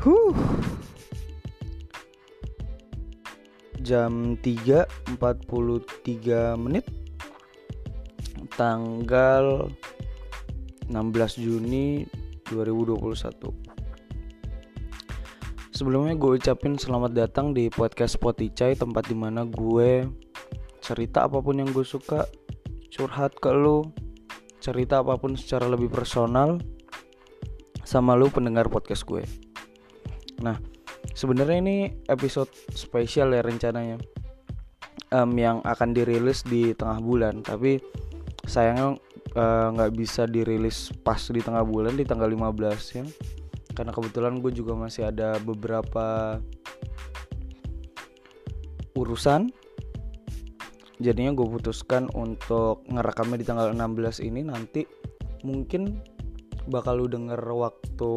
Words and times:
Huh. 0.00 0.32
Jam 3.84 4.32
3.43 4.40 5.20
menit. 6.56 6.88
Tanggal 8.56 9.68
16 10.88 11.44
Juni 11.44 12.08
2021 12.48 13.52
Sebelumnya 15.76 16.16
gue 16.16 16.40
ucapin 16.40 16.80
selamat 16.80 17.12
datang 17.12 17.52
di 17.52 17.68
podcast 17.68 18.16
Spotify 18.16 18.72
Tempat 18.72 19.04
di 19.04 19.16
mana 19.16 19.44
gue 19.44 20.08
cerita 20.80 21.28
apa 21.28 21.44
pun 21.44 21.60
yang 21.60 21.68
gue 21.76 21.84
suka 21.84 22.24
Curhat 22.88 23.36
ke 23.36 23.52
lu 23.52 23.84
Cerita 24.64 25.04
apa 25.04 25.20
pun 25.20 25.36
secara 25.36 25.68
lebih 25.68 25.92
personal 25.92 26.56
Sama 27.84 28.16
lu 28.16 28.32
pendengar 28.32 28.72
podcast 28.72 29.04
gue 29.04 29.49
Nah, 30.40 30.56
sebenarnya 31.12 31.58
ini 31.60 31.76
episode 32.08 32.50
spesial 32.72 33.32
ya 33.36 33.44
rencananya. 33.44 34.00
Um, 35.10 35.34
yang 35.34 35.58
akan 35.66 35.90
dirilis 35.90 36.46
di 36.46 36.70
tengah 36.70 37.02
bulan, 37.02 37.42
tapi 37.42 37.82
sayangnya 38.46 38.94
eh, 39.34 39.66
nggak 39.74 39.90
uh, 39.90 39.94
bisa 39.94 40.22
dirilis 40.30 40.94
pas 41.02 41.18
di 41.18 41.42
tengah 41.42 41.66
bulan 41.66 41.98
di 41.98 42.06
tanggal 42.06 42.30
15 42.30 42.94
ya. 42.94 43.04
Karena 43.74 43.90
kebetulan 43.90 44.38
gue 44.38 44.54
juga 44.54 44.78
masih 44.78 45.10
ada 45.10 45.34
beberapa 45.42 46.38
urusan. 48.94 49.50
Jadinya 51.02 51.34
gue 51.34 51.46
putuskan 51.58 52.06
untuk 52.14 52.86
ngerekamnya 52.86 53.42
di 53.42 53.46
tanggal 53.46 53.74
16 53.74 54.22
ini. 54.30 54.46
Nanti 54.46 54.86
mungkin 55.42 55.98
bakal 56.70 57.02
lu 57.02 57.06
denger 57.10 57.40
waktu 57.50 58.12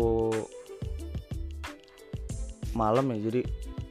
malam 2.74 3.10
ya 3.16 3.32
jadi 3.32 3.42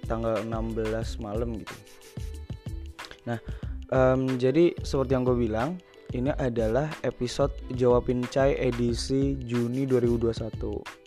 tanggal 0.06 0.42
16 0.44 1.24
malam 1.24 1.56
gitu. 1.58 1.76
Nah 3.26 3.38
um, 3.92 4.38
jadi 4.40 4.74
seperti 4.82 5.12
yang 5.14 5.24
gue 5.24 5.38
bilang 5.38 5.78
ini 6.12 6.28
adalah 6.36 6.92
episode 7.04 7.52
jawabin 7.72 8.20
cai 8.28 8.52
edisi 8.60 9.36
Juni 9.48 9.88
2021 9.88 11.02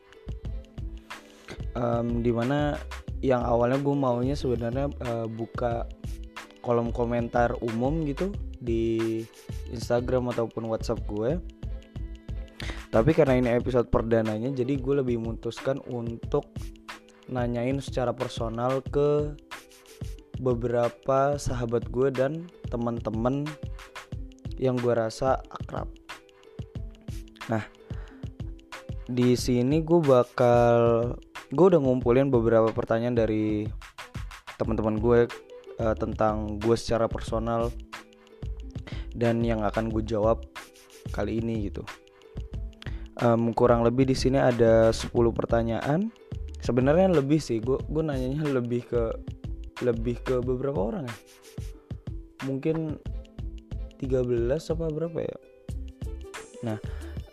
um, 1.77 2.25
di 2.25 2.31
mana 2.33 2.73
yang 3.21 3.45
awalnya 3.45 3.77
gue 3.81 3.95
maunya 3.95 4.35
sebenarnya 4.37 4.89
uh, 5.05 5.27
buka 5.29 5.85
kolom 6.65 6.89
komentar 6.89 7.53
umum 7.61 8.01
gitu 8.09 8.33
di 8.57 9.21
Instagram 9.69 10.33
ataupun 10.33 10.65
WhatsApp 10.65 11.05
gue 11.05 11.37
tapi 12.89 13.11
karena 13.13 13.37
ini 13.37 13.49
episode 13.53 13.91
perdananya 13.91 14.49
jadi 14.49 14.73
gue 14.79 15.05
lebih 15.05 15.21
memutuskan 15.21 15.77
untuk 15.91 16.49
nanyain 17.29 17.81
secara 17.81 18.13
personal 18.13 18.81
ke 18.85 19.33
beberapa 20.39 21.39
sahabat 21.39 21.87
gue 21.89 22.11
dan 22.11 22.45
teman-teman 22.67 23.47
yang 24.59 24.75
gue 24.79 24.91
rasa 24.91 25.39
akrab. 25.51 25.87
Nah, 27.47 27.63
di 29.05 29.37
sini 29.37 29.83
gue 29.85 29.99
bakal 30.01 30.77
gue 31.53 31.65
udah 31.75 31.81
ngumpulin 31.81 32.33
beberapa 32.33 32.73
pertanyaan 32.73 33.15
dari 33.15 33.69
teman-teman 34.57 34.97
gue 34.97 35.19
uh, 35.79 35.95
tentang 35.95 36.59
gue 36.59 36.75
secara 36.75 37.05
personal 37.05 37.69
dan 39.15 39.39
yang 39.43 39.63
akan 39.63 39.91
gue 39.91 40.03
jawab 40.03 40.43
kali 41.15 41.39
ini 41.39 41.71
gitu. 41.71 41.83
Um, 43.15 43.55
kurang 43.55 43.87
lebih 43.87 44.03
di 44.03 44.15
sini 44.17 44.35
ada 44.35 44.91
10 44.91 45.15
pertanyaan 45.31 46.11
sebenarnya 46.65 47.13
lebih 47.13 47.37
sih 47.37 47.61
gue 47.61 47.77
gue 47.77 48.03
nanyanya 48.03 48.49
lebih 48.49 48.89
ke 48.89 49.13
lebih 49.85 50.17
ke 50.25 50.41
beberapa 50.41 50.89
orang 50.89 51.05
ya. 51.05 51.17
Mungkin 52.49 52.97
13 54.01 54.73
apa 54.73 54.85
berapa 54.89 55.19
ya? 55.21 55.37
Nah 56.65 56.77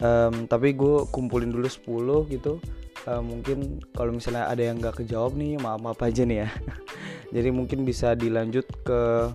um, 0.04 0.44
tapi 0.44 0.76
gue 0.76 1.08
kumpulin 1.08 1.48
dulu 1.48 1.64
10 1.64 2.36
gitu. 2.36 2.60
Uh, 3.02 3.18
mungkin 3.18 3.82
kalau 3.98 4.14
misalnya 4.14 4.46
ada 4.46 4.62
yang 4.62 4.78
nggak 4.78 5.02
kejawab 5.02 5.34
nih 5.34 5.58
maaf 5.58 5.80
maaf 5.80 5.98
aja 6.04 6.28
nih 6.28 6.44
ya. 6.44 6.48
Jadi 7.34 7.48
mungkin 7.48 7.88
bisa 7.88 8.12
dilanjut 8.12 8.68
ke 8.84 9.32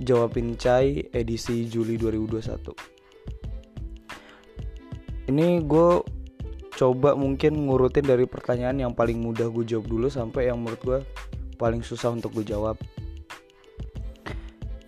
jawabin 0.00 0.56
cai 0.56 1.06
edisi 1.12 1.68
Juli 1.68 1.94
2021 2.00 2.94
ini 5.28 5.60
gue 5.64 5.90
coba 6.74 7.14
mungkin 7.14 7.70
ngurutin 7.70 8.02
dari 8.02 8.26
pertanyaan 8.26 8.88
yang 8.88 8.92
paling 8.92 9.22
mudah 9.22 9.46
gue 9.50 9.62
jawab 9.62 9.86
dulu 9.86 10.06
sampai 10.10 10.50
yang 10.50 10.58
menurut 10.58 10.80
gue 10.82 10.98
paling 11.54 11.86
susah 11.86 12.10
untuk 12.10 12.34
gue 12.34 12.46
jawab. 12.50 12.74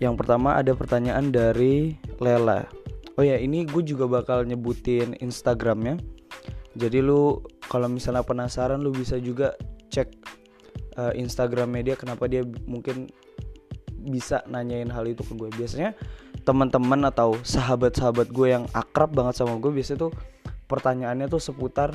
Yang 0.03 0.15
pertama 0.21 0.59
ada 0.59 0.77
pertanyaan 0.77 1.33
dari 1.33 1.97
Lela. 2.21 2.69
Oh 3.17 3.25
ya 3.25 3.41
ini 3.41 3.65
gue 3.65 3.81
juga 3.81 4.05
bakal 4.05 4.45
nyebutin 4.45 5.17
Instagramnya. 5.23 5.97
Jadi 6.77 7.01
lu 7.01 7.41
kalau 7.73 7.89
misalnya 7.89 8.21
penasaran 8.21 8.83
lu 8.85 8.93
bisa 8.93 9.17
juga 9.17 9.57
cek 9.89 10.09
uh, 11.01 11.13
Instagram 11.17 11.73
media 11.73 11.97
kenapa 11.97 12.29
dia 12.29 12.45
mungkin 12.69 13.09
bisa 14.07 14.45
nanyain 14.45 14.93
hal 14.93 15.09
itu 15.09 15.25
ke 15.25 15.33
gue. 15.33 15.49
Biasanya 15.57 15.97
teman-teman 16.45 17.09
atau 17.09 17.35
sahabat-sahabat 17.41 18.29
gue 18.31 18.49
yang 18.53 18.69
akrab 18.77 19.17
banget 19.17 19.41
sama 19.41 19.57
gue 19.57 19.73
biasanya 19.73 20.07
tuh 20.07 20.13
pertanyaannya 20.67 21.27
tuh 21.31 21.43
seputar 21.43 21.95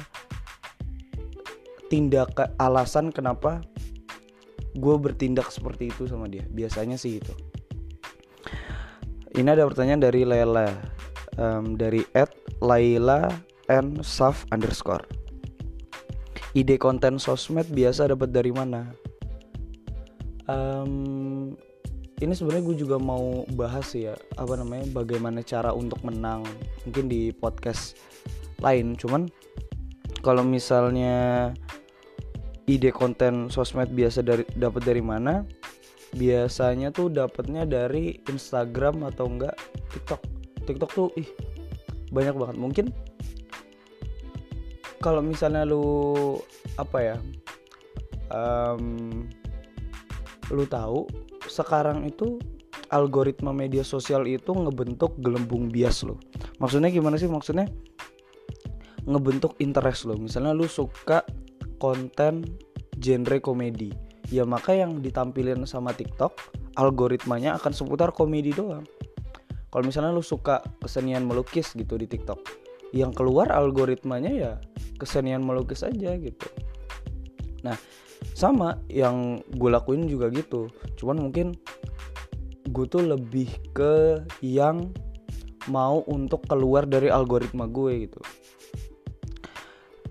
tindak 1.92 2.32
alasan 2.56 3.12
kenapa 3.12 3.60
gue 4.76 4.96
bertindak 4.96 5.52
seperti 5.52 5.92
itu 5.92 6.08
sama 6.08 6.32
dia. 6.32 6.48
Biasanya 6.48 6.96
sih 6.96 7.20
itu. 7.20 7.34
Ini 9.36 9.48
ada 9.48 9.68
pertanyaan 9.68 10.04
dari 10.04 10.24
Lela. 10.24 10.72
Um, 11.40 11.80
dari 11.80 12.04
Ed 12.12 12.32
Laila 12.60 13.32
and 13.72 14.04
Saf 14.04 14.44
underscore. 14.52 15.04
Ide 16.52 16.76
konten 16.76 17.16
sosmed 17.16 17.72
biasa 17.72 18.12
dapat 18.12 18.36
dari 18.36 18.52
mana? 18.52 18.92
Um, 20.52 21.56
ini 22.20 22.36
sebenarnya 22.36 22.68
gue 22.68 22.78
juga 22.84 23.00
mau 23.00 23.48
bahas 23.56 23.96
ya 23.96 24.20
apa 24.36 24.60
namanya 24.60 24.92
bagaimana 24.92 25.40
cara 25.48 25.72
untuk 25.72 26.04
menang. 26.04 26.44
Mungkin 26.84 27.08
di 27.08 27.32
podcast 27.32 27.96
lain. 28.62 28.96
Cuman 28.96 29.28
kalau 30.22 30.46
misalnya 30.46 31.50
ide 32.70 32.94
konten 32.94 33.50
sosmed 33.50 33.92
biasa 33.92 34.22
dari 34.22 34.46
dapat 34.56 34.86
dari 34.86 35.02
mana 35.04 35.44
biasanya 36.16 36.92
tuh 36.94 37.10
dapatnya 37.12 37.66
dari 37.66 38.20
Instagram 38.30 39.10
atau 39.12 39.26
enggak 39.28 39.56
TikTok. 39.92 40.22
TikTok 40.70 40.92
tuh 40.94 41.08
ih 41.18 41.28
banyak 42.14 42.36
banget. 42.38 42.58
Mungkin 42.60 42.86
kalau 45.02 45.26
misalnya 45.26 45.66
lu 45.66 46.38
apa 46.78 46.98
ya 47.02 47.18
um, 48.30 49.26
lu 50.54 50.64
tahu 50.70 51.10
sekarang 51.50 52.06
itu 52.06 52.38
algoritma 52.94 53.50
media 53.50 53.82
sosial 53.82 54.30
itu 54.30 54.52
ngebentuk 54.54 55.18
gelembung 55.20 55.72
bias 55.72 56.06
lo 56.06 56.22
maksudnya 56.62 56.94
gimana 56.94 57.18
sih? 57.18 57.26
Maksudnya 57.26 57.66
ngebentuk 59.06 59.58
interest 59.62 60.06
lo. 60.06 60.18
Misalnya 60.18 60.54
lu 60.54 60.66
suka 60.70 61.26
konten 61.82 62.46
genre 63.02 63.38
komedi. 63.42 63.90
Ya 64.32 64.48
maka 64.48 64.78
yang 64.78 65.04
ditampilin 65.04 65.66
sama 65.68 65.92
TikTok 65.92 66.56
algoritmanya 66.80 67.60
akan 67.60 67.74
seputar 67.76 68.16
komedi 68.16 68.56
doang. 68.56 68.86
Kalau 69.72 69.84
misalnya 69.88 70.12
lu 70.12 70.24
suka 70.24 70.64
kesenian 70.84 71.24
melukis 71.24 71.72
gitu 71.76 71.96
di 71.96 72.08
TikTok 72.08 72.40
yang 72.92 73.16
keluar 73.16 73.48
algoritmanya 73.56 74.32
ya 74.32 74.52
kesenian 75.00 75.44
melukis 75.44 75.84
aja 75.84 76.16
gitu. 76.20 76.48
Nah 77.64 77.76
sama 78.36 78.80
yang 78.92 79.40
gue 79.56 79.70
lakuin 79.72 80.08
juga 80.08 80.28
gitu. 80.32 80.68
Cuman 81.00 81.24
mungkin 81.24 81.56
gue 82.72 82.86
tuh 82.88 83.04
lebih 83.04 83.52
ke 83.76 84.24
yang 84.44 84.92
mau 85.70 86.02
untuk 86.10 86.48
keluar 86.50 86.88
dari 86.90 87.12
algoritma 87.12 87.70
gue 87.70 88.10
gitu 88.10 88.22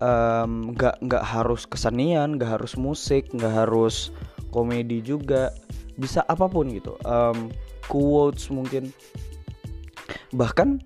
nggak 0.00 0.96
um, 0.96 1.04
nggak 1.04 1.24
harus 1.24 1.68
kesenian 1.68 2.40
nggak 2.40 2.56
harus 2.56 2.74
musik 2.80 3.28
nggak 3.36 3.66
harus 3.66 4.10
komedi 4.48 5.04
juga. 5.04 5.52
Bisa 6.00 6.24
apa 6.24 6.48
pun 6.48 6.72
gitu. 6.72 6.96
Um, 7.04 7.52
quotes 7.86 8.48
mungkin. 8.48 8.88
Bahkan 10.32 10.80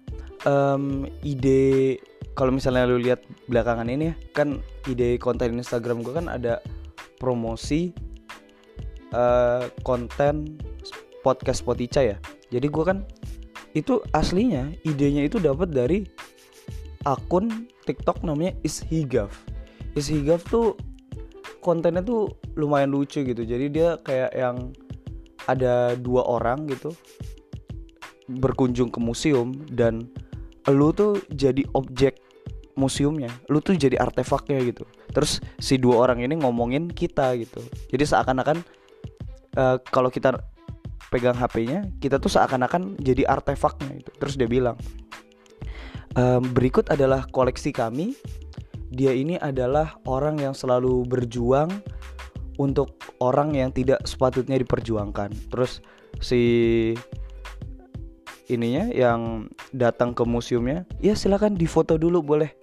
um, 0.48 1.06
ide 1.22 2.02
kalau 2.34 2.50
misalnya 2.50 2.90
lu 2.90 2.98
lihat 2.98 3.22
belakangan 3.46 3.86
ini 3.86 4.10
ya 4.10 4.14
kan 4.34 4.58
ide 4.90 5.16
konten 5.22 5.54
Instagram 5.54 6.02
gue 6.02 6.10
kan 6.18 6.26
ada 6.26 6.58
promosi 7.22 7.94
uh, 9.14 9.70
konten 9.86 10.58
podcast 11.22 11.62
Spotify 11.62 12.14
ya. 12.14 12.18
Jadi 12.50 12.66
gue 12.66 12.84
kan 12.84 13.06
itu 13.74 13.98
aslinya 14.14 14.70
idenya 14.86 15.26
itu 15.26 15.42
dapat 15.42 15.74
dari 15.74 16.06
akun 17.04 17.68
TikTok 17.84 18.24
namanya 18.24 18.56
Ishigaf. 18.64 19.30
Ishigaf 19.94 20.44
tuh 20.48 20.76
kontennya 21.60 22.04
tuh 22.04 22.32
lumayan 22.58 22.92
lucu 22.92 23.24
gitu. 23.24 23.42
Jadi 23.44 23.72
dia 23.72 23.96
kayak 24.00 24.32
yang 24.36 24.72
ada 25.44 25.92
dua 26.00 26.24
orang 26.24 26.64
gitu 26.68 26.92
berkunjung 28.24 28.88
ke 28.88 28.96
museum 29.00 29.52
dan 29.68 30.08
lu 30.68 30.92
tuh 30.96 31.20
jadi 31.28 31.64
objek 31.76 32.20
museumnya. 32.74 33.28
Lu 33.52 33.60
tuh 33.60 33.76
jadi 33.76 34.00
artefaknya 34.00 34.64
gitu. 34.64 34.88
Terus 35.12 35.44
si 35.60 35.76
dua 35.76 36.08
orang 36.08 36.24
ini 36.24 36.40
ngomongin 36.40 36.88
kita 36.88 37.36
gitu. 37.36 37.60
Jadi 37.92 38.04
seakan-akan 38.08 38.64
uh, 39.60 39.76
kalau 39.92 40.08
kita 40.08 40.40
pegang 41.14 41.38
HP-nya 41.38 41.86
kita 42.02 42.18
tuh 42.18 42.26
seakan-akan 42.26 42.98
jadi 42.98 43.22
artefaknya 43.30 44.02
itu 44.02 44.10
terus 44.18 44.34
dia 44.34 44.50
bilang 44.50 44.74
um, 46.18 46.42
berikut 46.54 46.90
adalah 46.90 47.26
koleksi 47.30 47.70
kami. 47.70 48.14
Dia 48.94 49.10
ini 49.10 49.34
adalah 49.42 49.98
orang 50.06 50.38
yang 50.38 50.54
selalu 50.54 51.02
berjuang 51.06 51.70
untuk 52.62 52.94
orang 53.18 53.54
yang 53.54 53.74
tidak 53.74 54.02
sepatutnya 54.06 54.54
diperjuangkan. 54.62 55.34
Terus 55.50 55.82
si 56.22 56.42
ininya 58.46 58.92
yang 58.92 59.50
datang 59.72 60.12
ke 60.12 60.22
museumnya 60.22 60.84
ya 61.02 61.18
silakan 61.18 61.58
difoto 61.58 61.98
dulu 61.98 62.22
boleh. 62.22 62.54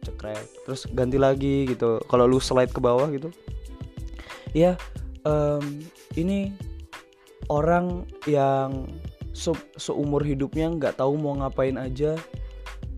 Cekrek. 0.00 0.64
Terus 0.64 0.88
ganti 0.96 1.20
lagi 1.20 1.68
gitu. 1.68 2.00
Kalau 2.08 2.24
lu 2.24 2.40
slide 2.40 2.72
ke 2.72 2.80
bawah 2.80 3.12
gitu. 3.12 3.28
Ya 4.56 4.80
um, 5.28 5.84
ini 6.16 6.56
orang 7.52 8.08
yang 8.24 8.88
se 9.36 9.52
seumur 9.76 10.24
hidupnya 10.24 10.72
nggak 10.72 10.96
tahu 10.96 11.20
mau 11.20 11.36
ngapain 11.36 11.76
aja 11.76 12.16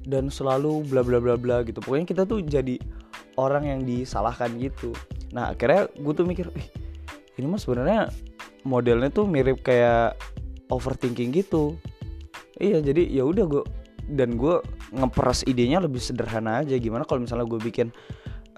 dan 0.07 0.31
selalu 0.31 0.87
bla 0.87 1.03
bla 1.03 1.19
bla 1.19 1.35
bla 1.35 1.65
gitu. 1.67 1.83
Pokoknya 1.83 2.07
kita 2.07 2.23
tuh 2.29 2.45
jadi 2.45 2.79
orang 3.39 3.67
yang 3.67 3.81
disalahkan 3.83 4.55
gitu. 4.59 4.95
Nah 5.35 5.55
akhirnya 5.55 5.89
gue 5.95 6.13
tuh 6.15 6.27
mikir 6.27 6.51
eh 6.55 6.67
ini 7.39 7.47
mah 7.47 7.61
sebenarnya 7.61 8.11
modelnya 8.67 9.11
tuh 9.15 9.25
mirip 9.27 9.63
kayak 9.63 10.19
overthinking 10.69 11.31
gitu. 11.35 11.79
Iya 12.59 12.83
jadi 12.83 13.07
ya 13.07 13.23
udah 13.27 13.45
gue 13.47 13.63
dan 14.09 14.41
gue 14.41 14.59
ngeperas 14.95 15.47
idenya 15.47 15.79
lebih 15.79 16.03
sederhana 16.03 16.63
aja. 16.63 16.75
Gimana 16.77 17.07
kalau 17.07 17.23
misalnya 17.23 17.47
gue 17.47 17.61
bikin 17.61 17.95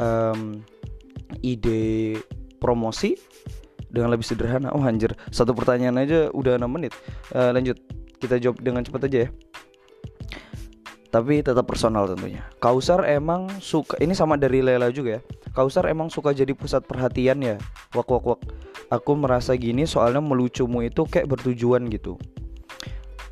um, 0.00 0.64
ide 1.44 2.16
promosi 2.62 3.18
dengan 3.90 4.14
lebih 4.14 4.24
sederhana? 4.24 4.72
Oh 4.72 4.82
anjir. 4.82 5.12
Satu 5.28 5.52
pertanyaan 5.52 6.00
aja 6.00 6.32
udah 6.32 6.56
6 6.56 6.64
menit. 6.70 6.92
Uh, 7.34 7.52
lanjut. 7.52 7.76
Kita 8.20 8.36
jawab 8.36 8.60
dengan 8.60 8.84
cepat 8.84 9.08
aja 9.08 9.24
ya 9.24 9.30
tapi 11.10 11.42
tetap 11.42 11.66
personal 11.66 12.06
tentunya. 12.06 12.46
Kausar 12.62 13.06
emang 13.06 13.50
suka 13.58 13.98
ini 13.98 14.14
sama 14.14 14.38
dari 14.38 14.62
Lela 14.62 14.90
juga 14.94 15.18
ya. 15.18 15.20
Kausar 15.52 15.90
emang 15.90 16.08
suka 16.08 16.30
jadi 16.30 16.54
pusat 16.54 16.86
perhatian 16.86 17.42
ya. 17.42 17.56
Wak 17.92 18.06
wak 18.06 18.24
wak. 18.24 18.40
Aku 18.90 19.14
merasa 19.14 19.54
gini 19.54 19.86
soalnya 19.86 20.22
melucumu 20.22 20.82
itu 20.82 21.06
kayak 21.06 21.30
bertujuan 21.30 21.86
gitu 21.90 22.18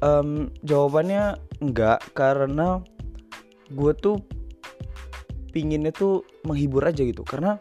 um, 0.03 0.51
jawabannya 0.63 1.39
enggak 1.63 2.03
karena 2.15 2.83
gue 3.69 3.93
tuh 3.99 4.23
pinginnya 5.53 5.93
tuh 5.93 6.25
menghibur 6.47 6.85
aja 6.85 7.03
gitu 7.03 7.25
karena 7.27 7.59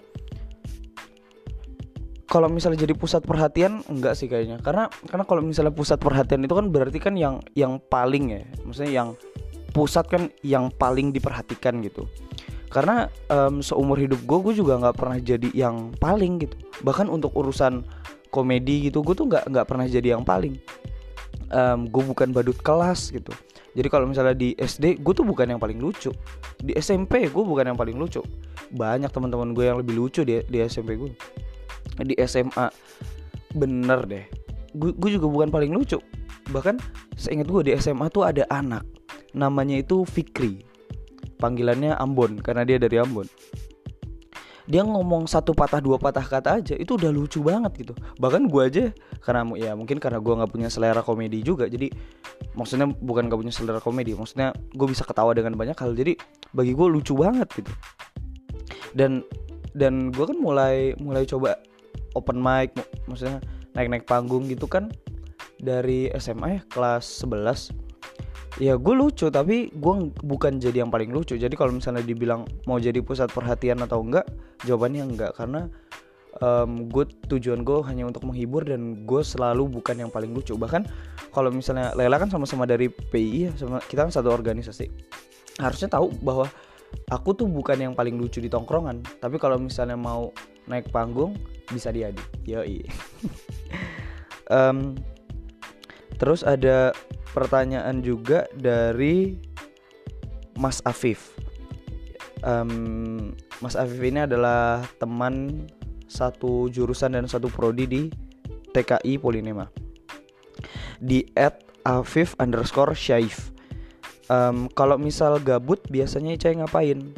kalau 2.27 2.51
misalnya 2.51 2.83
jadi 2.83 2.93
pusat 2.93 3.23
perhatian 3.23 3.81
enggak 3.87 4.19
sih 4.19 4.27
kayaknya 4.27 4.59
karena 4.59 4.91
karena 5.07 5.23
kalau 5.23 5.41
misalnya 5.41 5.71
pusat 5.73 5.97
perhatian 5.97 6.43
itu 6.43 6.53
kan 6.53 6.67
berarti 6.69 6.99
kan 6.99 7.15
yang 7.15 7.39
yang 7.55 7.79
paling 7.79 8.35
ya 8.35 8.41
maksudnya 8.67 8.91
yang 8.91 9.09
pusat 9.71 10.05
kan 10.07 10.29
yang 10.43 10.71
paling 10.73 11.11
diperhatikan 11.11 11.79
gitu. 11.83 12.07
Karena 12.67 13.07
um, 13.31 13.63
seumur 13.63 13.95
hidup 13.95 14.19
gue 14.27 14.37
gue 14.43 14.53
juga 14.59 14.75
nggak 14.79 14.95
pernah 14.99 15.17
jadi 15.19 15.49
yang 15.55 15.95
paling 15.95 16.43
gitu. 16.43 16.55
Bahkan 16.83 17.07
untuk 17.07 17.31
urusan 17.33 17.83
komedi 18.27 18.91
gitu 18.91 18.99
gue 19.01 19.15
tuh 19.15 19.25
nggak 19.27 19.47
nggak 19.47 19.65
pernah 19.67 19.87
jadi 19.87 20.19
yang 20.19 20.23
paling. 20.27 20.59
Um, 21.47 21.87
gue 21.87 22.03
bukan 22.03 22.35
badut 22.35 22.59
kelas 22.59 23.15
gitu. 23.15 23.31
Jadi 23.71 23.87
kalau 23.87 24.09
misalnya 24.09 24.35
di 24.35 24.51
SD 24.57 24.99
gue 24.99 25.13
tuh 25.15 25.23
bukan 25.23 25.47
yang 25.47 25.61
paling 25.61 25.79
lucu. 25.79 26.11
Di 26.59 26.75
SMP 26.75 27.31
gue 27.31 27.43
bukan 27.43 27.71
yang 27.71 27.79
paling 27.79 27.95
lucu. 27.95 28.19
Banyak 28.75 29.13
teman-teman 29.15 29.55
gue 29.55 29.63
yang 29.63 29.79
lebih 29.79 29.95
lucu 29.95 30.27
di, 30.27 30.43
di 30.43 30.59
SMP 30.67 30.99
gue 30.99 31.11
di 32.03 32.13
SMA 32.27 32.67
bener 33.55 34.03
deh. 34.05 34.25
Gue 34.75 35.09
juga 35.09 35.31
bukan 35.31 35.49
paling 35.49 35.71
lucu. 35.71 35.97
Bahkan 36.51 36.77
seingat 37.15 37.47
gue 37.47 37.61
di 37.63 37.71
SMA 37.79 38.11
tuh 38.11 38.27
ada 38.27 38.43
anak 38.51 38.96
namanya 39.33 39.79
itu 39.79 40.03
Fikri. 40.07 40.63
Panggilannya 41.37 41.93
Ambon 41.97 42.41
karena 42.41 42.65
dia 42.65 42.81
dari 42.81 42.97
Ambon. 42.97 43.27
Dia 44.67 44.83
ngomong 44.83 45.31
satu 45.31 45.55
patah 45.55 45.79
dua 45.79 45.95
patah 45.95 46.25
kata 46.27 46.59
aja 46.59 46.75
itu 46.75 46.99
udah 46.99 47.07
lucu 47.07 47.39
banget 47.39 47.87
gitu. 47.87 47.93
Bahkan 48.19 48.51
gue 48.51 48.63
aja 48.67 48.85
karena 49.23 49.47
ya 49.55 49.71
mungkin 49.79 50.01
karena 50.01 50.19
gue 50.19 50.33
nggak 50.33 50.51
punya 50.51 50.67
selera 50.67 50.99
komedi 50.99 51.39
juga 51.39 51.71
jadi 51.71 51.87
maksudnya 52.53 52.89
bukan 52.89 53.31
gak 53.31 53.39
punya 53.39 53.53
selera 53.53 53.79
komedi 53.81 54.13
maksudnya 54.13 54.53
gue 54.53 54.87
bisa 54.89 55.05
ketawa 55.05 55.33
dengan 55.33 55.55
banyak 55.57 55.77
hal 55.77 55.93
jadi 55.95 56.19
bagi 56.51 56.75
gue 56.75 56.87
lucu 56.89 57.15
banget 57.15 57.47
gitu. 57.55 57.71
Dan 58.91 59.23
dan 59.77 60.09
gue 60.09 60.25
kan 60.25 60.37
mulai 60.41 60.97
mulai 60.97 61.23
coba 61.23 61.61
open 62.17 62.41
mic 62.41 62.73
maksudnya 63.05 63.39
naik 63.77 63.93
naik 63.93 64.05
panggung 64.09 64.49
gitu 64.49 64.65
kan 64.65 64.89
dari 65.61 66.09
SMA 66.17 66.47
ya 66.57 66.61
kelas 66.73 67.05
11 67.25 67.86
ya 68.57 68.73
gue 68.73 68.93
lucu 68.97 69.29
tapi 69.29 69.69
gue 69.69 69.95
bukan 70.25 70.57
jadi 70.57 70.85
yang 70.85 70.91
paling 70.91 71.13
lucu. 71.13 71.37
Jadi 71.37 71.53
kalau 71.53 71.73
misalnya 71.73 72.01
dibilang 72.01 72.45
mau 72.65 72.81
jadi 72.81 72.97
pusat 73.01 73.29
perhatian 73.29 73.81
atau 73.85 74.01
enggak 74.01 74.25
jawabannya 74.65 75.03
enggak. 75.05 75.31
Karena 75.37 75.69
um, 76.41 76.89
gue 76.89 77.05
tujuan 77.29 77.61
gue 77.61 77.79
hanya 77.85 78.09
untuk 78.09 78.25
menghibur 78.25 78.65
dan 78.65 79.05
gue 79.05 79.21
selalu 79.21 79.69
bukan 79.69 80.07
yang 80.07 80.11
paling 80.11 80.33
lucu. 80.33 80.57
Bahkan 80.57 80.89
kalau 81.33 81.53
misalnya 81.53 81.93
Lela 81.93 82.17
kan 82.17 82.29
sama-sama 82.33 82.65
dari 82.65 82.89
PI 82.89 83.49
ya 83.49 83.51
sama 83.57 83.77
kita 83.85 84.09
kan 84.09 84.13
satu 84.13 84.33
organisasi. 84.33 84.89
Harusnya 85.61 85.89
tahu 85.89 86.13
bahwa 86.21 86.49
aku 87.09 87.33
tuh 87.33 87.47
bukan 87.49 87.77
yang 87.77 87.93
paling 87.93 88.17
lucu 88.17 88.41
di 88.41 88.49
tongkrongan. 88.49 89.05
Tapi 89.21 89.37
kalau 89.37 89.61
misalnya 89.61 89.97
mau 89.97 90.33
naik 90.65 90.89
panggung 90.89 91.37
bisa 91.69 91.93
diadu 91.93 92.21
yoi. 92.45 92.81
Um, 94.47 94.95
terus 96.17 96.41
ada 96.41 96.93
pertanyaan 97.33 98.01
juga 98.01 98.49
dari 98.57 99.37
Mas 100.57 100.81
Afif. 100.83 101.37
Um, 102.41 103.33
Mas 103.61 103.77
Afif 103.77 104.01
ini 104.01 104.25
adalah 104.25 104.85
teman 104.97 105.65
satu 106.09 106.69
jurusan 106.73 107.13
dan 107.13 107.29
satu 107.29 107.49
prodi 107.49 107.85
di 107.85 108.01
TKI 108.73 109.21
Polinema. 109.21 109.69
Di 110.97 111.25
at 111.37 111.61
Afif 111.85 112.33
underscore 112.41 112.97
Syaif. 112.97 113.53
Um, 114.27 114.67
kalau 114.75 114.99
misal 114.99 115.39
gabut 115.39 115.79
biasanya 115.87 116.35
Icai 116.35 116.59
ngapain? 116.59 117.15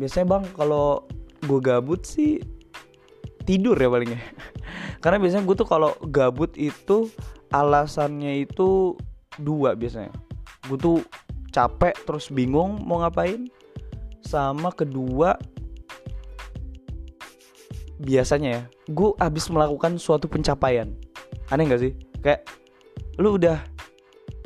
Biasanya 0.00 0.26
bang 0.38 0.44
kalau 0.56 1.04
gue 1.44 1.60
gabut 1.60 2.06
sih 2.08 2.40
tidur 3.44 3.76
ya 3.76 3.92
palingnya. 3.92 4.22
Karena 5.02 5.20
biasanya 5.20 5.44
gue 5.44 5.56
tuh 5.58 5.68
kalau 5.68 5.92
gabut 6.08 6.56
itu 6.56 7.12
alasannya 7.50 8.46
itu 8.46 8.94
dua 9.38 9.74
biasanya. 9.74 10.14
Gue 10.66 10.78
tuh 10.78 10.98
capek 11.50 11.94
terus 12.06 12.30
bingung 12.30 12.82
mau 12.86 13.02
ngapain. 13.02 13.46
Sama 14.20 14.70
kedua 14.70 15.34
biasanya 18.00 18.48
ya 18.48 18.62
gue 18.88 19.10
abis 19.20 19.50
melakukan 19.50 19.98
suatu 19.98 20.30
pencapaian. 20.30 20.88
Aneh 21.50 21.66
gak 21.66 21.82
sih? 21.82 21.92
Kayak 22.22 22.46
lu 23.18 23.36
udah 23.36 23.60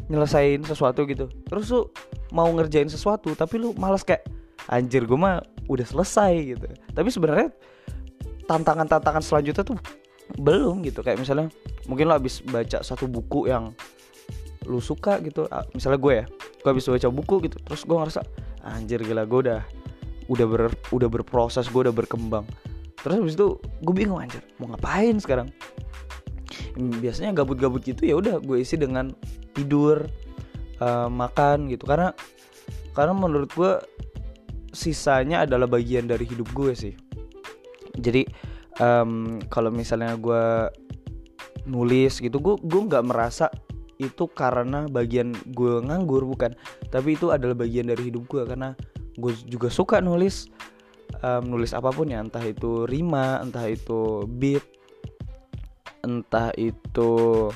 nyelesain 0.09 0.61
sesuatu 0.69 1.09
gitu 1.09 1.33
terus 1.49 1.73
lu 1.73 1.89
mau 2.29 2.45
ngerjain 2.53 2.93
sesuatu 2.93 3.33
tapi 3.33 3.57
lu 3.57 3.73
malas 3.73 4.05
kayak 4.05 4.21
anjir 4.69 5.09
gue 5.09 5.17
mah 5.17 5.41
udah 5.69 5.87
selesai 5.87 6.33
gitu. 6.57 6.67
Tapi 6.93 7.09
sebenarnya 7.09 7.49
tantangan-tantangan 8.45 9.25
selanjutnya 9.25 9.65
tuh 9.65 9.79
belum 10.41 10.83
gitu 10.85 11.05
kayak 11.05 11.21
misalnya 11.21 11.53
mungkin 11.87 12.09
lo 12.09 12.17
abis 12.17 12.41
baca 12.43 12.81
satu 12.81 13.07
buku 13.07 13.53
yang 13.53 13.77
lu 14.65 14.81
suka 14.81 15.21
gitu 15.21 15.45
misalnya 15.77 16.01
gue 16.01 16.13
ya 16.13 16.25
gue 16.65 16.69
habis 16.73 16.89
baca 16.89 17.09
buku 17.13 17.45
gitu 17.45 17.61
terus 17.61 17.85
gue 17.85 17.93
ngerasa 17.93 18.25
anjir 18.65 19.05
gila 19.05 19.29
gue 19.29 19.41
udah 19.51 19.61
udah 20.29 20.47
ber 20.49 20.63
udah 20.93 21.09
berproses 21.09 21.69
gue 21.69 21.81
udah 21.85 21.95
berkembang. 21.95 22.49
Terus 23.05 23.21
habis 23.21 23.35
itu 23.37 23.61
gue 23.61 23.95
bingung 23.95 24.21
anjir 24.21 24.41
mau 24.57 24.73
ngapain 24.73 25.17
sekarang? 25.21 25.53
Biasanya 26.75 27.37
gabut-gabut 27.37 27.85
gitu 27.85 28.09
ya 28.09 28.17
udah 28.17 28.41
gue 28.41 28.65
isi 28.65 28.81
dengan 28.81 29.13
tidur 29.53 30.09
uh, 30.81 31.09
makan 31.13 31.69
gitu 31.69 31.85
karena 31.85 32.17
karena 32.97 33.13
menurut 33.13 33.51
gue 33.53 33.73
sisanya 34.75 35.47
adalah 35.47 35.69
bagian 35.69 36.09
dari 36.09 36.25
hidup 36.25 36.49
gue 36.57 36.73
sih. 36.73 36.95
Jadi 37.95 38.27
um, 38.83 39.39
kalau 39.51 39.71
misalnya 39.71 40.17
gue 40.19 40.71
nulis 41.65 42.21
gitu 42.21 42.37
gue 42.41 42.55
gue 42.61 42.83
nggak 42.89 43.05
merasa 43.09 43.49
itu 43.99 44.27
karena 44.27 44.91
bagian 44.91 45.35
gue 45.55 45.83
nganggur 45.85 46.27
bukan. 46.27 46.55
Tapi 46.91 47.15
itu 47.15 47.31
adalah 47.31 47.55
bagian 47.55 47.87
dari 47.91 48.11
hidup 48.11 48.27
gue 48.27 48.43
karena 48.43 48.75
gue 49.19 49.33
juga 49.47 49.71
suka 49.71 50.03
nulis. 50.03 50.51
Um, 51.23 51.47
nulis 51.57 51.73
apa 51.73 51.95
pun 51.95 52.11
ya 52.11 52.21
entah 52.21 52.43
itu 52.43 52.85
rima 52.91 53.39
entah 53.39 53.65
itu 53.71 54.27
beat 54.27 54.67
entah 56.05 56.53
itu 56.59 57.49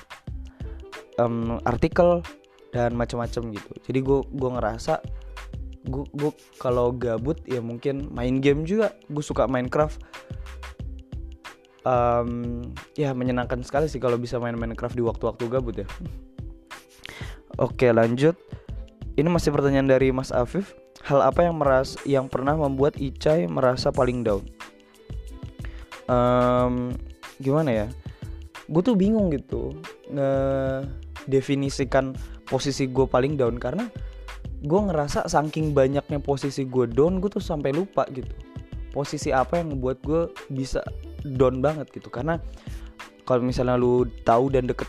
um, 1.21 1.59
artikel 1.67 2.23
dan 2.71 2.95
macam-macam 2.95 3.53
gitu. 3.53 3.73
Jadi 3.85 3.99
gue 4.01 4.19
gue 4.25 4.51
ngerasa 4.57 5.03
gue 5.89 6.05
gue 6.17 6.33
kalau 6.61 6.93
gabut 6.93 7.41
ya 7.49 7.61
mungkin 7.65 8.13
main 8.13 8.41
game 8.45 8.65
juga 8.69 8.93
gue 9.09 9.25
suka 9.25 9.49
Minecraft 9.49 10.01
um, 11.89 12.61
ya 12.95 13.17
menyenangkan 13.17 13.65
sekali 13.65 13.89
sih 13.89 13.97
kalau 13.97 14.21
bisa 14.21 14.37
main 14.37 14.55
Minecraft 14.55 14.97
di 14.97 15.05
waktu-waktu 15.05 15.45
gabut 15.49 15.77
ya. 15.81 15.89
Oke 17.57 17.89
lanjut. 17.91 18.37
Ini 19.19 19.27
masih 19.27 19.51
pertanyaan 19.51 19.91
dari 19.91 20.15
Mas 20.15 20.31
Afif. 20.31 20.77
Hal 21.03 21.25
apa 21.25 21.43
yang 21.43 21.59
meras 21.59 21.97
yang 22.05 22.29
pernah 22.29 22.55
membuat 22.55 23.01
Icai 23.01 23.49
merasa 23.51 23.91
paling 23.91 24.23
down? 24.23 24.45
Um, 26.07 26.95
gimana 27.43 27.71
ya? 27.73 27.87
Gue 28.69 28.85
tuh 28.85 28.95
bingung 28.95 29.33
gitu 29.33 29.75
nge 30.13 30.31
definisikan 31.29 32.17
posisi 32.49 32.89
gue 32.89 33.05
paling 33.05 33.37
down 33.37 33.61
karena 33.61 33.89
gue 34.65 34.81
ngerasa 34.81 35.29
saking 35.29 35.77
banyaknya 35.77 36.19
posisi 36.19 36.65
gue 36.65 36.89
down 36.89 37.21
gue 37.21 37.29
tuh 37.29 37.45
sampai 37.45 37.77
lupa 37.77 38.09
gitu 38.09 38.33
posisi 38.97 39.31
apa 39.31 39.61
yang 39.61 39.77
membuat 39.77 40.01
gue 40.03 40.33
bisa 40.49 40.81
down 41.25 41.63
banget 41.63 41.89
gitu. 41.95 42.11
Karena 42.13 42.39
kalau 43.25 43.45
misalnya 43.45 43.77
lu 43.77 44.09
tahu 44.25 44.53
dan 44.53 44.69
deket 44.69 44.89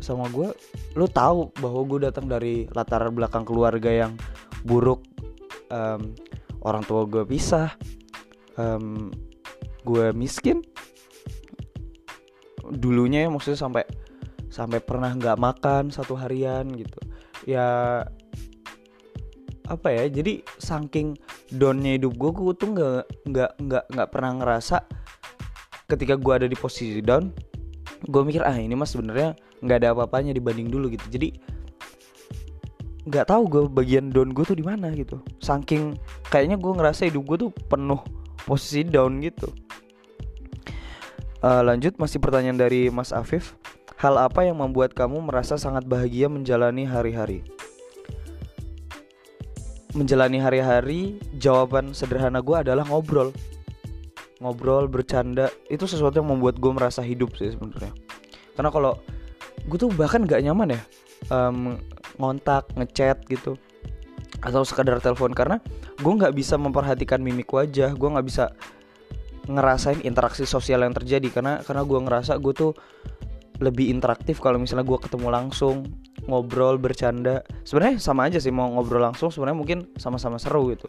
sama 0.00 0.32
gue 0.32 0.48
lu 0.96 1.04
tahu 1.06 1.52
bahwa 1.60 1.84
gue 1.84 2.08
datang 2.08 2.24
dari 2.24 2.64
latar 2.72 3.04
belakang 3.12 3.44
keluarga 3.44 3.90
yang 3.90 4.12
buruk. 4.64 5.04
Um, 5.70 6.16
orang 6.64 6.82
tua 6.84 7.06
gue 7.06 7.22
pisah. 7.24 7.72
Um, 8.58 9.14
gue 9.86 10.12
miskin. 10.12 10.60
Dulunya 12.70 13.26
ya 13.26 13.28
maksudnya 13.30 13.58
sampai 13.58 13.84
sampai 14.50 14.82
pernah 14.82 15.14
nggak 15.14 15.38
makan 15.38 15.94
satu 15.94 16.18
harian 16.18 16.66
gitu. 16.74 16.98
Ya 17.46 18.02
apa 19.70 19.94
ya 19.94 20.10
jadi 20.10 20.42
saking 20.58 21.14
downnya 21.54 21.94
hidup 21.94 22.18
gue 22.18 22.30
gue 22.34 22.52
tuh 22.58 22.68
nggak 22.74 23.02
nggak 23.30 23.52
nggak 23.62 23.84
nggak 23.94 24.08
pernah 24.10 24.30
ngerasa 24.42 24.82
ketika 25.90 26.14
gue 26.14 26.32
ada 26.32 26.46
di 26.46 26.54
posisi 26.54 27.02
down 27.02 27.34
gue 28.06 28.22
mikir 28.22 28.46
ah 28.46 28.54
ini 28.54 28.72
mas 28.78 28.94
sebenarnya 28.94 29.34
nggak 29.60 29.76
ada 29.84 29.88
apa-apanya 29.92 30.32
dibanding 30.32 30.70
dulu 30.70 30.88
gitu 30.94 31.04
jadi 31.10 31.34
nggak 33.10 33.26
tahu 33.26 33.42
gue 33.48 33.62
bagian 33.66 34.12
down 34.14 34.30
gue 34.30 34.44
tuh 34.46 34.56
di 34.56 34.64
mana 34.64 34.92
gitu 34.94 35.18
saking 35.42 35.98
kayaknya 36.30 36.56
gue 36.56 36.72
ngerasa 36.72 37.10
hidup 37.10 37.26
gue 37.26 37.36
tuh 37.48 37.50
penuh 37.68 38.00
posisi 38.46 38.86
down 38.86 39.20
gitu 39.20 39.50
uh, 41.44 41.60
lanjut 41.64 41.96
masih 41.98 42.22
pertanyaan 42.22 42.56
dari 42.60 42.88
Mas 42.88 43.12
Afif 43.12 43.58
Hal 44.00 44.16
apa 44.16 44.48
yang 44.48 44.56
membuat 44.64 44.96
kamu 44.96 45.28
merasa 45.28 45.60
sangat 45.60 45.84
bahagia 45.84 46.24
menjalani 46.24 46.88
hari-hari? 46.88 47.44
Menjalani 49.92 50.40
hari-hari, 50.40 51.20
jawaban 51.36 51.92
sederhana 51.92 52.40
gue 52.40 52.56
adalah 52.56 52.88
ngobrol. 52.88 53.28
Ngobrol, 54.40 54.88
bercanda, 54.88 55.52
itu 55.68 55.84
sesuatu 55.84 56.16
yang 56.16 56.32
membuat 56.32 56.56
gue 56.56 56.72
merasa 56.72 57.04
hidup 57.04 57.36
sih 57.36 57.52
sebenarnya. 57.52 57.92
Karena 58.56 58.72
kalau 58.72 58.96
gue 59.68 59.76
tuh 59.76 59.92
bahkan 59.92 60.24
gak 60.24 60.40
nyaman 60.40 60.74
ya 60.76 60.80
um, 61.28 61.76
ngontak, 62.16 62.72
ngechat 62.72 63.20
gitu, 63.28 63.60
atau 64.40 64.64
sekadar 64.64 64.96
telepon. 65.04 65.36
Karena 65.36 65.60
gue 66.00 66.12
nggak 66.12 66.32
bisa 66.32 66.56
memperhatikan 66.56 67.20
mimik 67.20 67.52
wajah, 67.52 67.92
gue 67.92 68.08
nggak 68.08 68.26
bisa 68.26 68.56
ngerasain 69.44 70.00
interaksi 70.08 70.48
sosial 70.48 70.88
yang 70.88 70.96
terjadi. 70.96 71.28
Karena 71.28 71.60
karena 71.60 71.84
gue 71.84 71.98
ngerasa 72.00 72.40
gue 72.40 72.52
tuh 72.56 72.72
lebih 73.60 73.92
interaktif 73.92 74.40
kalau 74.40 74.56
misalnya 74.56 74.88
gue 74.88 74.98
ketemu 75.04 75.28
langsung 75.28 75.84
ngobrol 76.24 76.80
bercanda. 76.80 77.44
Sebenarnya 77.68 78.00
sama 78.00 78.32
aja 78.32 78.40
sih 78.40 78.48
mau 78.48 78.72
ngobrol 78.72 79.04
langsung 79.04 79.28
sebenarnya 79.28 79.58
mungkin 79.60 79.78
sama-sama 80.00 80.40
seru 80.40 80.72
gitu 80.72 80.88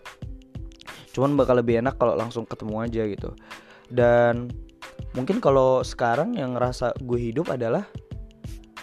cuman 1.12 1.36
bakal 1.36 1.60
lebih 1.60 1.80
enak 1.84 2.00
kalau 2.00 2.16
langsung 2.16 2.48
ketemu 2.48 2.76
aja 2.84 3.04
gitu. 3.08 3.30
Dan 3.92 4.52
mungkin 5.12 5.44
kalau 5.44 5.84
sekarang 5.84 6.40
yang 6.40 6.56
ngerasa 6.56 6.96
gue 7.04 7.20
hidup 7.20 7.52
adalah 7.52 7.84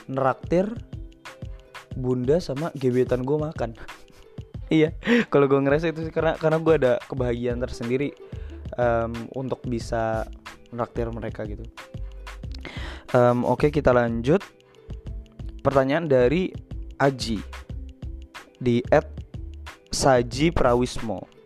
neraktir 0.08 0.68
bunda 1.96 2.38
sama 2.38 2.72
gebetan 2.76 3.24
gue 3.24 3.38
makan. 3.38 3.72
Iya 4.68 4.92
kalau 5.32 5.48
gue 5.48 5.56
ngerasa 5.64 5.96
itu 5.96 6.12
karena 6.12 6.36
karena 6.36 6.60
gue 6.60 6.74
ada 6.76 6.92
kebahagiaan 7.08 7.56
tersendiri 7.56 8.12
um, 8.76 9.16
untuk 9.32 9.64
bisa 9.64 10.28
neraktir 10.76 11.08
mereka 11.08 11.48
gitu. 11.48 11.64
Um, 13.16 13.48
Oke 13.48 13.72
okay, 13.72 13.80
kita 13.80 13.96
lanjut. 13.96 14.44
Pertanyaan 15.64 16.04
dari 16.04 16.52
Aji 17.00 17.40
Di 18.60 18.84
at 18.92 19.08
Saji 19.88 20.52
Prawismo 20.52 21.37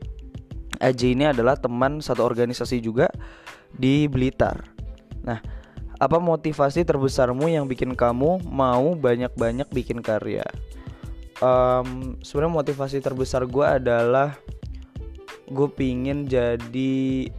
Aji 0.83 1.15
ini 1.15 1.31
adalah 1.31 1.55
teman 1.55 2.03
satu 2.03 2.27
organisasi 2.27 2.83
juga 2.83 3.07
Di 3.71 4.11
Blitar 4.11 4.67
Nah 5.23 5.39
apa 6.03 6.19
motivasi 6.19 6.83
terbesarmu 6.83 7.47
yang 7.47 7.71
bikin 7.71 7.95
kamu 7.95 8.43
mau 8.51 8.99
banyak-banyak 8.99 9.71
bikin 9.71 10.03
karya? 10.03 10.43
Um, 11.39 12.19
Sebenarnya 12.27 12.59
motivasi 12.59 12.99
terbesar 12.99 13.47
gue 13.47 13.63
adalah 13.63 14.35
Gue 15.47 15.71
pingin 15.71 16.27
jadi 16.27 17.31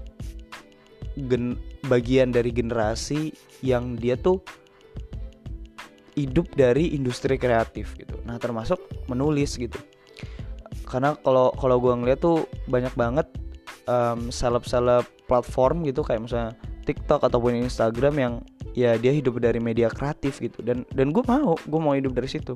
gen 1.14 1.60
bagian 1.86 2.34
dari 2.34 2.50
generasi 2.50 3.36
yang 3.62 4.00
dia 4.00 4.18
tuh 4.18 4.42
hidup 6.14 6.50
dari 6.54 6.94
industri 6.94 7.42
kreatif 7.42 7.98
gitu. 7.98 8.18
Nah, 8.26 8.38
termasuk 8.38 8.78
menulis 9.10 9.58
gitu. 9.58 9.78
Karena 10.94 11.18
kalau 11.26 11.50
kalau 11.58 11.82
gue 11.82 11.90
ngeliat 11.90 12.22
tuh 12.22 12.46
banyak 12.70 12.94
banget 12.94 13.26
um, 13.90 14.30
seleb-seleb 14.30 15.10
platform 15.26 15.82
gitu 15.90 16.06
kayak 16.06 16.30
misalnya 16.30 16.54
TikTok 16.86 17.26
ataupun 17.26 17.58
Instagram 17.66 18.14
yang 18.22 18.34
ya 18.78 18.94
dia 19.02 19.10
hidup 19.10 19.42
dari 19.42 19.58
media 19.58 19.90
kreatif 19.90 20.38
gitu. 20.38 20.62
Dan 20.62 20.86
dan 20.94 21.10
gue 21.10 21.26
mau 21.26 21.58
gue 21.58 21.80
mau 21.82 21.98
hidup 21.98 22.14
dari 22.14 22.30
situ. 22.30 22.54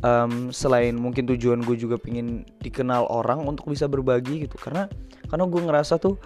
Um, 0.00 0.48
selain 0.48 0.96
mungkin 0.96 1.28
tujuan 1.28 1.60
gue 1.64 1.76
juga 1.76 2.00
pingin 2.00 2.44
dikenal 2.64 3.04
orang 3.12 3.44
untuk 3.44 3.68
bisa 3.68 3.84
berbagi 3.84 4.48
gitu. 4.48 4.56
Karena 4.56 4.88
karena 5.28 5.44
gue 5.44 5.60
ngerasa 5.60 6.00
tuh 6.00 6.16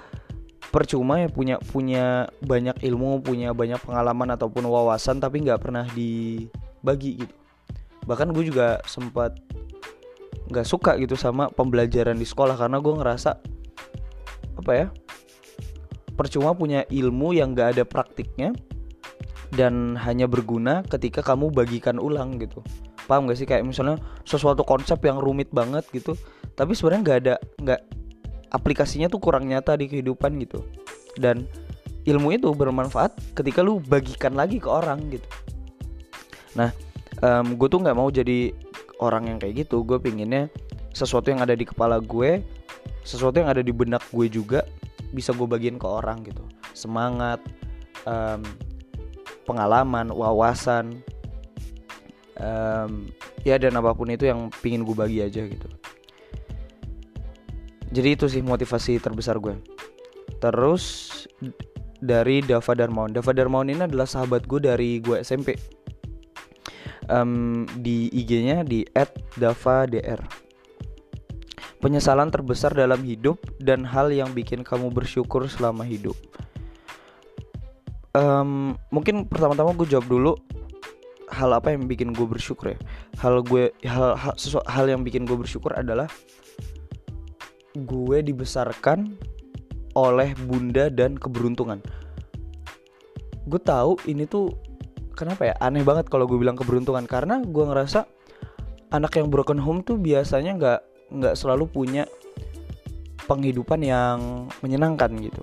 percuma 0.71 1.19
ya 1.19 1.33
punya 1.33 1.57
punya 1.59 2.29
banyak 2.45 2.85
ilmu 2.85 3.25
punya 3.25 3.57
banyak 3.57 3.81
pengalaman 3.81 4.37
ataupun 4.37 4.69
wawasan 4.69 5.19
tapi 5.19 5.43
nggak 5.43 5.59
pernah 5.59 5.91
dibagi 5.91 7.27
gitu. 7.27 7.35
Bahkan 8.07 8.31
gue 8.31 8.45
juga 8.47 8.79
sempat 8.87 9.37
nggak 10.49 10.67
suka 10.67 10.97
gitu 10.97 11.15
sama 11.15 11.53
pembelajaran 11.53 12.17
di 12.17 12.25
sekolah 12.25 12.57
karena 12.57 12.81
gue 12.81 12.95
ngerasa 12.97 13.31
apa 14.59 14.73
ya 14.75 14.87
percuma 16.19 16.51
punya 16.57 16.83
ilmu 16.91 17.37
yang 17.37 17.55
nggak 17.55 17.79
ada 17.79 17.85
praktiknya 17.87 18.51
dan 19.55 19.97
hanya 19.97 20.29
berguna 20.29 20.85
ketika 20.85 21.25
kamu 21.25 21.49
bagikan 21.49 21.97
ulang 21.97 22.37
gitu. 22.37 22.61
Paham 23.09 23.25
gak 23.25 23.41
sih? 23.41 23.49
Kayak 23.49 23.65
misalnya 23.65 23.97
sesuatu 24.29 24.61
konsep 24.61 25.01
yang 25.01 25.17
rumit 25.17 25.49
banget 25.49 25.87
gitu 25.95 26.13
tapi 26.59 26.75
sebenarnya 26.75 27.01
nggak 27.07 27.19
ada 27.23 27.35
nggak 27.63 27.81
aplikasinya 28.51 29.07
tuh 29.07 29.23
kurang 29.23 29.47
nyata 29.47 29.79
di 29.79 29.87
kehidupan 29.87 30.37
gitu. 30.43 30.67
Dan 31.17 31.47
ilmu 32.05 32.35
itu 32.35 32.51
bermanfaat 32.51 33.37
ketika 33.39 33.63
lu 33.63 33.79
bagikan 33.79 34.35
lagi 34.35 34.59
ke 34.59 34.69
orang 34.69 35.13
gitu. 35.13 35.29
Nah 36.59 36.75
um, 37.23 37.55
gue 37.55 37.69
tuh 37.71 37.81
nggak 37.81 37.97
mau 37.97 38.11
jadi 38.11 38.53
orang 38.99 39.31
yang 39.31 39.39
kayak 39.39 39.67
gitu 39.67 39.87
gue 39.87 39.99
pinginnya 39.99 40.51
sesuatu 40.93 41.31
yang 41.31 41.43
ada 41.43 41.55
di 41.55 41.63
kepala 41.63 42.03
gue 42.03 42.43
sesuatu 43.07 43.41
yang 43.41 43.49
ada 43.49 43.63
di 43.63 43.73
benak 43.73 44.03
gue 44.11 44.27
juga 44.29 44.67
bisa 45.13 45.33
gue 45.33 45.49
bagiin 45.49 45.81
ke 45.81 45.89
orang 45.89 46.21
gitu. 46.27 46.45
Semangat 46.77 47.41
um, 48.05 48.45
pengalaman 49.49 50.13
wawasan 50.13 51.01
um, 52.37 53.09
ya 53.49 53.57
dan 53.57 53.81
apa 53.81 53.97
pun 53.97 54.13
itu 54.13 54.29
yang 54.29 54.53
pingin 54.61 54.85
gue 54.85 54.93
bagi 54.93 55.25
aja 55.25 55.45
gitu. 55.49 55.69
Jadi 57.89 58.09
itu 58.13 58.27
sih 58.29 58.45
motivasi 58.45 59.01
terbesar 59.01 59.41
gue. 59.41 59.57
Terus 60.37 60.85
dari 61.99 62.45
Dava 62.45 62.77
Darmawan. 62.77 63.17
Dava 63.17 63.33
Darmawan 63.33 63.73
ini 63.73 63.89
adalah 63.89 64.05
sahabat 64.05 64.45
gue 64.45 64.61
dari 64.61 65.01
gue 65.01 65.25
SMP 65.25 65.57
um, 67.09 67.65
di 67.81 68.13
IG-nya 68.13 68.65
di 68.65 68.85
@dava_dr 69.37 70.49
penyesalan 71.79 72.31
terbesar 72.31 72.75
dalam 72.75 73.01
hidup 73.07 73.39
dan 73.63 73.87
hal 73.87 74.11
yang 74.11 74.35
bikin 74.35 74.67
kamu 74.67 74.91
bersyukur 74.91 75.47
selama 75.47 75.87
hidup. 75.87 76.15
Um, 78.19 78.75
mungkin 78.91 79.31
pertama-tama 79.31 79.79
gue 79.79 79.87
jawab 79.87 80.11
dulu 80.11 80.33
hal 81.31 81.55
apa 81.55 81.71
yang 81.71 81.87
bikin 81.87 82.11
gue 82.11 82.27
bersyukur 82.27 82.75
ya? 82.75 82.79
Hal 83.23 83.47
gue 83.47 83.71
hal 83.87 84.19
hal, 84.19 84.35
hal 84.67 84.87
yang 84.91 85.07
bikin 85.07 85.23
gue 85.23 85.39
bersyukur 85.39 85.71
adalah 85.77 86.11
gue 87.79 88.19
dibesarkan 88.27 89.15
oleh 89.95 90.35
bunda 90.51 90.91
dan 90.91 91.15
keberuntungan. 91.15 91.79
Gue 93.47 93.61
tahu 93.63 94.03
ini 94.11 94.27
tuh 94.27 94.51
kenapa 95.19 95.51
ya? 95.51 95.55
Aneh 95.59 95.83
banget 95.83 96.07
kalau 96.07 96.31
gue 96.31 96.39
bilang 96.39 96.55
keberuntungan. 96.55 97.03
Karena 97.11 97.43
gue 97.43 97.65
ngerasa 97.67 98.07
anak 98.95 99.19
yang 99.19 99.29
broken 99.29 99.59
home 99.59 99.83
tuh 99.83 99.99
biasanya 99.99 100.55
nggak 100.55 100.81
nggak 101.19 101.35
selalu 101.35 101.67
punya 101.67 102.07
penghidupan 103.27 103.83
yang 103.83 104.47
menyenangkan 104.63 105.11
gitu. 105.19 105.43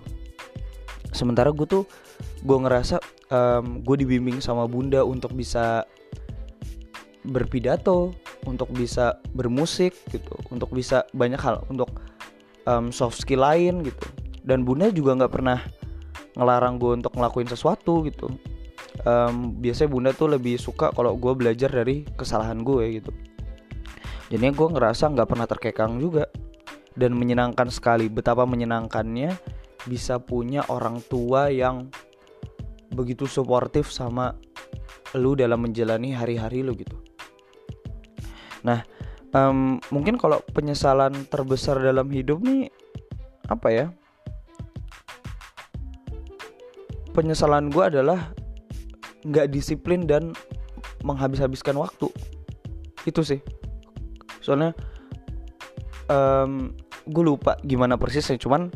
Sementara 1.12 1.52
gue 1.52 1.68
tuh 1.68 1.84
gue 2.42 2.58
ngerasa 2.58 3.04
um, 3.30 3.84
gue 3.84 3.96
dibimbing 4.00 4.40
sama 4.40 4.66
bunda 4.66 5.04
untuk 5.04 5.36
bisa 5.36 5.84
berpidato 7.26 8.14
untuk 8.46 8.70
bisa 8.70 9.18
bermusik 9.34 9.98
gitu 10.14 10.38
untuk 10.54 10.70
bisa 10.70 11.10
banyak 11.18 11.42
hal 11.42 11.66
untuk 11.74 11.90
um, 12.70 12.90
soft 12.90 13.20
skill 13.20 13.44
lain 13.44 13.84
gitu. 13.84 14.06
Dan 14.46 14.62
bunda 14.62 14.94
juga 14.94 15.18
nggak 15.18 15.34
pernah 15.34 15.60
ngelarang 16.38 16.78
gue 16.78 16.92
untuk 17.02 17.14
ngelakuin 17.18 17.50
sesuatu 17.50 18.06
gitu 18.06 18.30
um, 19.04 19.52
biasanya 19.60 19.90
bunda 19.92 20.12
tuh 20.16 20.32
lebih 20.32 20.56
suka 20.56 20.96
kalau 20.96 21.20
gue 21.20 21.34
belajar 21.36 21.68
dari 21.68 22.08
kesalahan 22.16 22.64
gue 22.64 23.04
gitu. 23.04 23.12
Jadinya 24.32 24.54
gue 24.56 24.68
ngerasa 24.72 25.12
nggak 25.12 25.28
pernah 25.28 25.48
terkekang 25.50 26.00
juga. 26.00 26.32
Dan 26.96 27.20
menyenangkan 27.20 27.68
sekali 27.68 28.08
betapa 28.08 28.48
menyenangkannya 28.48 29.36
bisa 29.84 30.16
punya 30.16 30.64
orang 30.72 31.04
tua 31.12 31.52
yang 31.52 31.92
begitu 32.96 33.28
suportif 33.28 33.92
sama 33.92 34.32
lu 35.12 35.36
dalam 35.36 35.60
menjalani 35.60 36.16
hari-hari 36.16 36.64
lu 36.64 36.72
gitu. 36.72 36.96
Nah 38.64 38.88
um, 39.36 39.76
mungkin 39.92 40.16
kalau 40.16 40.40
penyesalan 40.56 41.28
terbesar 41.28 41.84
dalam 41.84 42.08
hidup 42.16 42.40
nih 42.40 42.72
apa 43.52 43.68
ya? 43.76 43.86
Penyesalan 47.12 47.68
gue 47.76 47.84
adalah 47.84 48.32
nggak 49.26 49.50
disiplin 49.50 50.06
dan 50.06 50.32
menghabis-habiskan 51.02 51.76
waktu. 51.76 52.08
Itu 53.04 53.26
sih. 53.26 53.42
Soalnya 54.42 54.78
um, 56.10 56.74
gue 57.06 57.24
lupa 57.26 57.58
gimana 57.66 57.98
persisnya 57.98 58.38
cuman 58.38 58.70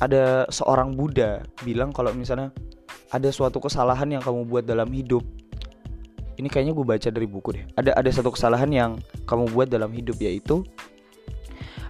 ada 0.00 0.44
seorang 0.52 0.92
Buddha 0.92 1.40
bilang 1.64 1.92
kalau 1.92 2.12
misalnya 2.12 2.52
ada 3.08 3.32
suatu 3.32 3.60
kesalahan 3.60 4.12
yang 4.12 4.22
kamu 4.24 4.44
buat 4.44 4.64
dalam 4.68 4.88
hidup. 4.92 5.24
Ini 6.36 6.52
kayaknya 6.52 6.76
gue 6.76 6.84
baca 6.84 7.08
dari 7.08 7.24
buku 7.24 7.48
deh. 7.56 7.64
Ada 7.80 7.96
ada 7.96 8.10
satu 8.12 8.28
kesalahan 8.28 8.68
yang 8.68 8.90
kamu 9.24 9.56
buat 9.56 9.72
dalam 9.72 9.88
hidup 9.88 10.20
yaitu 10.20 10.68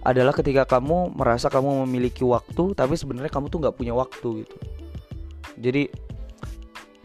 adalah 0.07 0.31
ketika 0.31 0.63
kamu 0.63 1.11
merasa 1.19 1.51
kamu 1.51 1.83
memiliki 1.83 2.23
waktu 2.23 2.79
tapi 2.79 2.95
sebenarnya 2.95 3.27
kamu 3.27 3.51
tuh 3.51 3.59
nggak 3.59 3.75
punya 3.75 3.91
waktu 3.91 4.47
gitu. 4.47 4.57
Jadi 5.59 5.83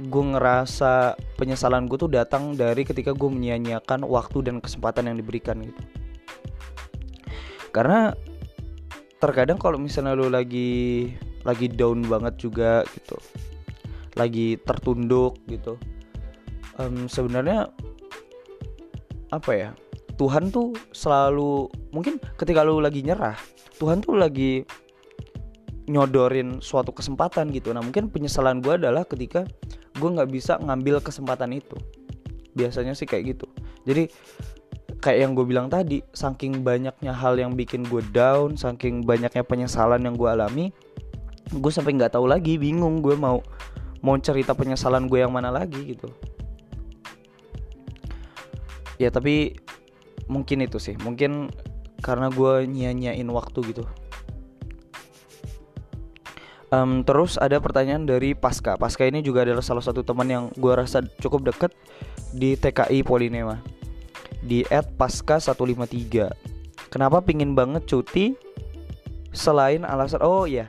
gue 0.01 0.24
ngerasa 0.34 1.13
penyesalan 1.38 1.86
gue 1.86 1.98
tuh 1.98 2.12
datang 2.12 2.58
dari 2.58 2.81
ketika 2.81 3.13
gue 3.13 3.29
menyia-nyiakan 3.29 4.05
waktu 4.05 4.50
dan 4.50 4.58
kesempatan 4.58 5.10
yang 5.10 5.17
diberikan 5.22 5.62
gitu. 5.62 5.81
Karena 7.72 8.12
terkadang 9.22 9.62
kalau 9.62 9.77
misalnya 9.77 10.17
lo 10.17 10.27
lagi 10.27 11.13
lagi 11.46 11.70
down 11.70 12.01
banget 12.10 12.41
juga 12.41 12.81
gitu 12.89 13.22
lagi 14.17 14.58
tertunduk 14.65 15.38
gitu 15.46 15.77
um, 16.81 17.05
sebenarnya 17.05 17.70
apa 19.29 19.51
ya 19.53 19.70
Tuhan 20.17 20.51
tuh 20.51 20.75
selalu 20.91 21.70
mungkin 21.93 22.17
ketika 22.36 22.65
lo 22.65 22.81
lagi 22.81 23.05
nyerah 23.05 23.38
Tuhan 23.77 24.01
tuh 24.01 24.17
lagi 24.17 24.65
nyodorin 25.91 26.63
suatu 26.63 26.95
kesempatan 26.95 27.51
gitu. 27.51 27.75
Nah 27.75 27.84
mungkin 27.84 28.08
penyesalan 28.08 28.63
gue 28.63 28.80
adalah 28.80 29.04
ketika 29.04 29.43
gue 29.99 30.10
nggak 30.10 30.32
bisa 30.32 30.56
ngambil 30.63 31.04
kesempatan 31.04 31.51
itu. 31.51 31.75
Biasanya 32.56 32.95
sih 32.95 33.04
kayak 33.04 33.36
gitu. 33.36 33.45
Jadi 33.84 34.08
kayak 35.04 35.19
yang 35.27 35.32
gue 35.36 35.43
bilang 35.43 35.67
tadi 35.67 35.99
saking 36.15 36.63
banyaknya 36.63 37.12
hal 37.12 37.36
yang 37.36 37.58
bikin 37.58 37.82
gue 37.89 38.06
down 38.13 38.54
saking 38.54 39.01
banyaknya 39.01 39.41
penyesalan 39.41 39.97
yang 40.06 40.13
gue 40.13 40.30
alami 40.30 40.69
gue 41.49 41.71
sampai 41.73 41.97
nggak 41.97 42.13
tahu 42.13 42.30
lagi 42.30 42.62
bingung 42.62 43.01
gue 43.01 43.17
mau 43.17 43.41
mau 44.06 44.13
cerita 44.21 44.54
penyesalan 44.54 45.10
gue 45.10 45.19
yang 45.21 45.34
mana 45.34 45.49
lagi 45.49 45.97
gitu. 45.97 46.10
Ya 49.01 49.10
tapi 49.10 49.58
mungkin 50.30 50.62
itu 50.62 50.77
sih. 50.77 50.93
Mungkin 51.01 51.49
karena 52.01 52.30
gue 52.34 52.65
nyanyain 52.65 53.30
waktu 53.30 53.73
gitu 53.73 53.86
Um, 56.71 57.03
terus 57.03 57.36
ada 57.36 57.60
pertanyaan 57.60 58.07
dari 58.07 58.31
Pasca. 58.31 58.79
Pasca 58.79 59.03
ini 59.03 59.19
juga 59.19 59.43
adalah 59.43 59.60
salah 59.60 59.84
satu 59.84 60.07
teman 60.07 60.23
yang 60.31 60.43
gue 60.55 60.71
rasa 60.71 61.03
cukup 61.19 61.51
deket 61.51 61.75
di 62.31 62.55
TKI 62.55 63.03
Polinema 63.03 63.60
di 64.39 64.63
@pasca153. 64.71 66.31
Kenapa 66.88 67.19
pingin 67.19 67.60
banget 67.60 67.84
cuti 67.91 68.39
selain 69.36 69.84
alasan 69.84 70.19
oh 70.23 70.43
ya 70.43 70.67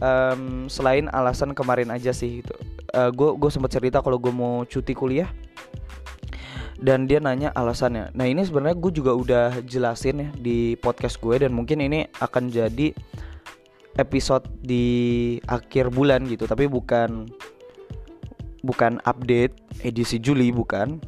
um, 0.00 0.64
selain 0.68 1.08
alasan 1.12 1.56
kemarin 1.56 1.88
aja 1.92 2.12
sih 2.12 2.44
itu. 2.44 2.54
Gue 3.16 3.30
uh, 3.30 3.34
gue 3.36 3.50
sempat 3.52 3.72
cerita 3.72 4.04
kalau 4.04 4.20
gue 4.20 4.32
mau 4.32 4.68
cuti 4.68 4.92
kuliah 4.92 5.32
dan 6.80 7.04
dia 7.04 7.20
nanya 7.20 7.52
alasannya. 7.52 8.12
Nah 8.16 8.26
ini 8.28 8.44
sebenarnya 8.44 8.76
gue 8.76 8.92
juga 8.92 9.12
udah 9.12 9.46
jelasin 9.64 10.16
ya 10.24 10.28
di 10.36 10.74
podcast 10.80 11.20
gue 11.20 11.40
dan 11.40 11.52
mungkin 11.52 11.84
ini 11.84 12.08
akan 12.18 12.48
jadi 12.48 12.96
episode 14.00 14.48
di 14.64 15.36
akhir 15.44 15.92
bulan 15.92 16.24
gitu 16.24 16.48
tapi 16.48 16.64
bukan 16.64 17.28
bukan 18.64 19.00
update 19.04 19.56
edisi 19.84 20.20
Juli 20.20 20.52
bukan. 20.52 21.00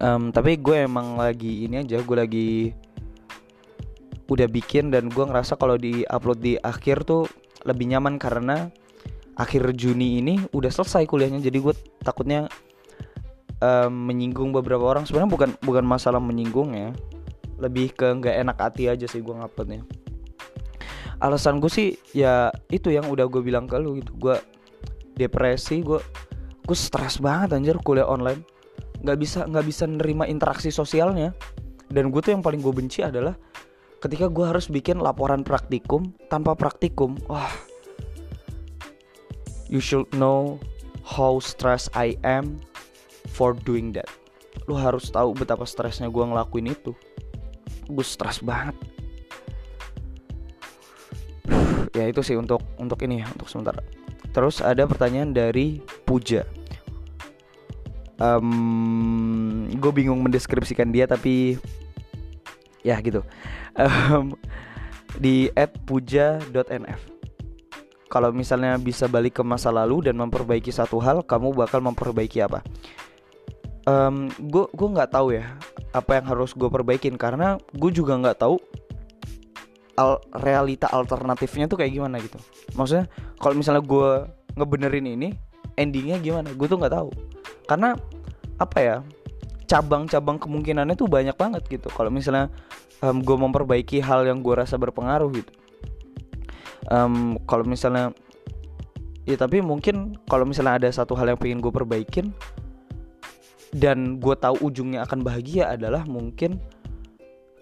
Um, 0.00 0.32
tapi 0.32 0.56
gue 0.56 0.88
emang 0.88 1.20
lagi 1.20 1.68
ini 1.68 1.84
aja 1.84 2.00
gue 2.00 2.16
lagi 2.16 2.50
udah 4.32 4.48
bikin 4.48 4.88
dan 4.88 5.12
gue 5.12 5.24
ngerasa 5.24 5.60
kalau 5.60 5.76
di 5.76 6.08
upload 6.08 6.40
di 6.40 6.56
akhir 6.56 7.04
tuh 7.04 7.28
lebih 7.68 7.92
nyaman 7.92 8.16
karena 8.16 8.72
akhir 9.36 9.76
Juni 9.76 10.24
ini 10.24 10.40
udah 10.56 10.72
selesai 10.72 11.04
kuliahnya. 11.04 11.44
Jadi 11.44 11.58
gue 11.60 11.74
takutnya 12.00 12.48
um, 13.60 13.92
menyinggung 14.08 14.56
beberapa 14.56 14.84
orang. 14.84 15.04
Sebenarnya 15.04 15.32
bukan 15.32 15.50
bukan 15.60 15.84
masalah 15.84 16.20
menyinggung 16.20 16.72
ya 16.72 16.96
lebih 17.60 17.92
ke 17.92 18.08
nggak 18.08 18.36
enak 18.40 18.56
hati 18.56 18.88
aja 18.88 19.04
sih 19.04 19.20
gue 19.20 19.36
nguploadnya 19.36 19.84
alasan 21.20 21.60
gue 21.60 21.68
sih 21.68 21.88
ya 22.16 22.48
itu 22.72 22.88
yang 22.88 23.06
udah 23.06 23.28
gue 23.28 23.44
bilang 23.44 23.68
ke 23.68 23.76
lu 23.76 24.00
gitu. 24.00 24.12
Gue 24.16 24.36
depresi 25.14 25.84
gue 25.84 26.00
gue 26.64 26.76
stres 26.76 27.20
banget 27.20 27.56
anjir 27.56 27.76
kuliah 27.84 28.08
online. 28.08 28.42
Nggak 29.04 29.18
bisa 29.20 29.40
nggak 29.44 29.66
bisa 29.68 29.84
nerima 29.86 30.24
interaksi 30.24 30.72
sosialnya. 30.72 31.36
Dan 31.92 32.08
gue 32.08 32.20
tuh 32.24 32.32
yang 32.32 32.42
paling 32.42 32.64
gue 32.64 32.72
benci 32.72 33.04
adalah 33.04 33.36
ketika 34.00 34.32
gue 34.32 34.44
harus 34.48 34.72
bikin 34.72 34.98
laporan 34.98 35.44
praktikum 35.44 36.16
tanpa 36.32 36.56
praktikum. 36.56 37.20
Wah. 37.28 37.52
You 39.70 39.78
should 39.78 40.10
know 40.18 40.58
how 41.06 41.38
stress 41.38 41.86
I 41.94 42.18
am 42.26 42.58
for 43.30 43.54
doing 43.54 43.94
that. 43.94 44.10
Lu 44.66 44.74
harus 44.74 45.14
tahu 45.14 45.30
betapa 45.36 45.62
stresnya 45.62 46.10
gue 46.10 46.24
ngelakuin 46.26 46.74
itu. 46.74 46.90
Gue 47.86 48.02
stres 48.02 48.42
banget 48.42 48.74
ya 51.96 52.06
itu 52.06 52.22
sih 52.22 52.38
untuk 52.38 52.62
untuk 52.78 53.00
ini 53.02 53.22
untuk 53.26 53.50
sementara 53.50 53.82
terus 54.30 54.62
ada 54.62 54.86
pertanyaan 54.86 55.34
dari 55.34 55.82
Puja. 56.06 56.46
Um, 58.20 59.64
gue 59.72 59.92
bingung 59.96 60.20
mendeskripsikan 60.20 60.92
dia 60.92 61.08
tapi 61.08 61.56
ya 62.84 63.00
gitu. 63.00 63.24
Um, 63.72 64.36
di 65.16 65.48
@puja.nf 65.88 67.00
kalau 68.10 68.34
misalnya 68.34 68.74
bisa 68.76 69.06
balik 69.06 69.38
ke 69.38 69.42
masa 69.46 69.70
lalu 69.70 70.10
dan 70.10 70.18
memperbaiki 70.18 70.74
satu 70.74 70.98
hal 70.98 71.22
kamu 71.22 71.54
bakal 71.54 71.78
memperbaiki 71.80 72.42
apa? 72.42 72.60
Gue 74.36 74.66
gue 74.70 74.88
nggak 74.90 75.10
tahu 75.14 75.38
ya 75.38 75.46
apa 75.94 76.18
yang 76.18 76.26
harus 76.26 76.54
gue 76.54 76.66
perbaikin 76.66 77.14
karena 77.14 77.58
gue 77.74 77.90
juga 77.94 78.18
nggak 78.18 78.38
tahu 78.42 78.58
al 80.00 80.16
realita 80.40 80.88
alternatifnya 80.88 81.68
tuh 81.68 81.76
kayak 81.76 81.92
gimana 81.92 82.16
gitu. 82.24 82.40
Maksudnya 82.72 83.04
kalau 83.36 83.52
misalnya 83.52 83.84
gue 83.84 84.24
ngebenerin 84.56 85.06
ini 85.12 85.28
endingnya 85.76 86.16
gimana? 86.16 86.48
Gue 86.56 86.64
tuh 86.64 86.80
nggak 86.80 86.94
tahu. 86.96 87.12
Karena 87.68 87.92
apa 88.56 88.78
ya 88.80 88.96
cabang-cabang 89.68 90.40
kemungkinannya 90.40 90.96
tuh 90.96 91.06
banyak 91.06 91.36
banget 91.36 91.62
gitu. 91.68 91.92
Kalau 91.92 92.08
misalnya 92.08 92.48
um, 93.04 93.20
gue 93.20 93.36
memperbaiki 93.36 94.00
hal 94.00 94.24
yang 94.24 94.40
gue 94.40 94.56
rasa 94.56 94.80
berpengaruh 94.80 95.28
gitu. 95.36 95.52
Um, 96.88 97.36
kalau 97.44 97.62
misalnya 97.68 98.16
ya 99.28 99.36
tapi 99.36 99.60
mungkin 99.60 100.16
kalau 100.26 100.48
misalnya 100.48 100.80
ada 100.80 100.88
satu 100.88 101.12
hal 101.14 101.30
yang 101.30 101.38
pengen 101.38 101.60
gue 101.60 101.70
perbaikin 101.70 102.32
dan 103.70 104.18
gue 104.18 104.34
tahu 104.34 104.58
ujungnya 104.64 105.06
akan 105.06 105.22
bahagia 105.22 105.70
adalah 105.70 106.02
mungkin 106.08 106.58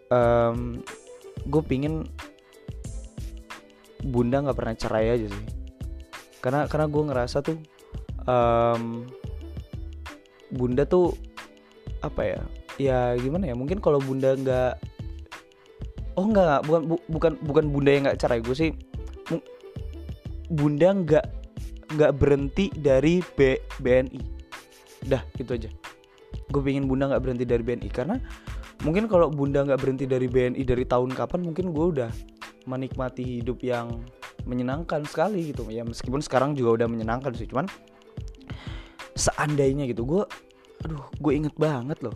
um, 0.09 0.81
gue 1.49 1.63
pingin 1.65 2.05
bunda 4.05 4.45
nggak 4.45 4.57
pernah 4.57 4.75
cerai 4.77 5.17
aja 5.17 5.27
sih. 5.33 5.45
Karena 6.39 6.69
karena 6.71 6.87
gue 6.87 7.03
ngerasa 7.09 7.37
tuh 7.43 7.59
um, 8.29 9.09
bunda 10.53 10.85
tuh 10.85 11.17
apa 12.05 12.23
ya? 12.23 12.41
Ya 12.79 12.99
gimana 13.19 13.51
ya? 13.51 13.55
Mungkin 13.59 13.83
kalau 13.83 13.99
bunda 13.99 14.37
nggak 14.39 14.73
oh 16.15 16.27
nggak 16.29 16.69
bukan 16.69 16.83
bu, 16.87 16.97
bukan 17.11 17.33
bukan 17.43 17.65
bunda 17.73 17.91
yang 17.91 18.05
nggak 18.07 18.21
cerai 18.21 18.41
gue 18.45 18.55
sih. 18.55 18.71
Bunda 20.49 20.95
nggak 20.95 21.27
nggak 21.89 22.13
berhenti 22.21 22.69
dari 22.77 23.25
B, 23.35 23.57
BNI 23.81 24.21
dah 25.09 25.25
gitu 25.35 25.57
aja. 25.57 25.71
Gue 26.53 26.61
pengen 26.61 26.87
bunda 26.87 27.11
nggak 27.11 27.23
berhenti 27.25 27.45
dari 27.49 27.63
BNI 27.65 27.89
karena 27.91 28.17
mungkin 28.87 29.11
kalau 29.11 29.27
bunda 29.27 29.67
nggak 29.67 29.81
berhenti 29.81 30.07
dari 30.07 30.31
BNI 30.31 30.63
dari 30.63 30.87
tahun 30.87 31.11
kapan 31.11 31.51
mungkin 31.51 31.75
gue 31.75 31.87
udah 31.99 32.11
menikmati 32.69 33.43
hidup 33.43 33.59
yang 33.65 34.05
menyenangkan 34.47 35.03
sekali 35.09 35.51
gitu. 35.51 35.67
Ya 35.73 35.83
meskipun 35.83 36.23
sekarang 36.23 36.55
juga 36.55 36.85
udah 36.85 36.89
menyenangkan 36.91 37.35
sih 37.35 37.49
cuman 37.51 37.67
seandainya 39.19 39.91
gitu 39.91 40.07
gue 40.07 40.23
aduh 40.87 41.05
gue 41.19 41.33
inget 41.35 41.55
banget 41.59 41.99
loh. 42.07 42.15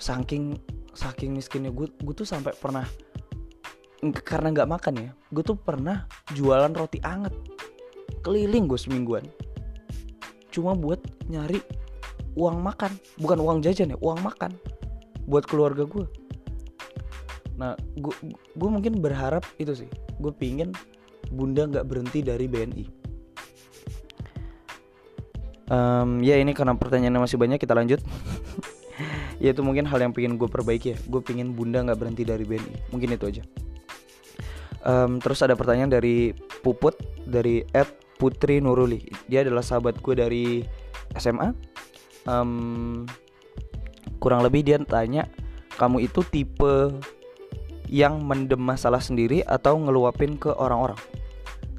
Saking 0.00 0.58
saking 0.94 1.38
miskinnya 1.38 1.70
gue 1.70 1.86
gue 1.86 2.14
tuh 2.14 2.26
sampai 2.26 2.50
pernah 2.58 2.86
karena 4.04 4.52
nggak 4.52 4.68
makan 4.68 4.94
ya 5.00 5.10
gue 5.32 5.42
tuh 5.46 5.54
pernah 5.54 6.10
jualan 6.34 6.72
roti 6.74 6.98
anget. 7.06 7.34
Keliling 8.26 8.66
gue 8.66 8.80
semingguan. 8.80 9.22
Cuma 10.50 10.74
buat 10.74 10.98
nyari 11.30 11.62
uang 12.34 12.58
makan. 12.58 12.90
Bukan 13.22 13.38
uang 13.38 13.62
jajan 13.62 13.94
ya 13.94 13.98
uang 14.02 14.18
makan 14.18 14.73
buat 15.24 15.44
keluarga 15.48 15.84
gue 15.88 16.06
nah 17.54 17.78
gue 17.94 18.14
gue 18.58 18.70
mungkin 18.70 18.98
berharap 18.98 19.46
itu 19.62 19.86
sih. 19.86 19.90
Gue 20.18 20.34
pingin 20.34 20.74
bunda 21.30 21.70
nggak 21.70 21.86
berhenti 21.86 22.18
dari 22.18 22.50
BNI 22.50 23.04
um, 25.70 26.20
ya 26.20 26.36
ini 26.36 26.52
karena 26.52 26.76
pertanyaannya 26.76 27.20
masih 27.22 27.38
banyak 27.40 27.58
kita 27.60 27.76
lanjut. 27.76 28.00
Ya 29.42 29.50
itu 29.50 29.66
mungkin 29.66 29.82
hal 29.82 29.98
yang 29.98 30.14
pengen 30.14 30.38
gue 30.38 30.46
perbaiki 30.46 30.94
ya. 30.94 30.98
Gue 31.10 31.18
pingin 31.18 31.58
bunda 31.58 31.82
nggak 31.82 31.98
berhenti 31.98 32.22
dari 32.22 32.46
BNI 32.46 32.94
mungkin 32.94 33.18
itu 33.18 33.26
aja. 33.26 33.42
Um, 34.86 35.18
terus 35.18 35.42
ada 35.42 35.58
pertanyaan 35.58 35.90
dari 35.90 36.30
Puput 36.62 36.94
dari 37.26 37.66
Ed 37.74 37.90
Putri 38.16 38.62
Nuruli. 38.62 39.02
Dia 39.26 39.42
adalah 39.42 39.66
sahabat 39.66 39.98
gue 39.98 40.14
dari 40.14 40.44
SMA 41.18 41.50
um, 42.30 43.04
kurang 44.24 44.40
lebih 44.40 44.64
dia 44.64 44.80
tanya 44.80 45.28
kamu 45.76 46.08
itu 46.08 46.24
tipe 46.24 46.96
yang 47.92 48.24
mendem 48.24 48.56
masalah 48.56 49.04
sendiri 49.04 49.44
atau 49.44 49.76
ngeluapin 49.76 50.40
ke 50.40 50.48
orang-orang? 50.48 50.96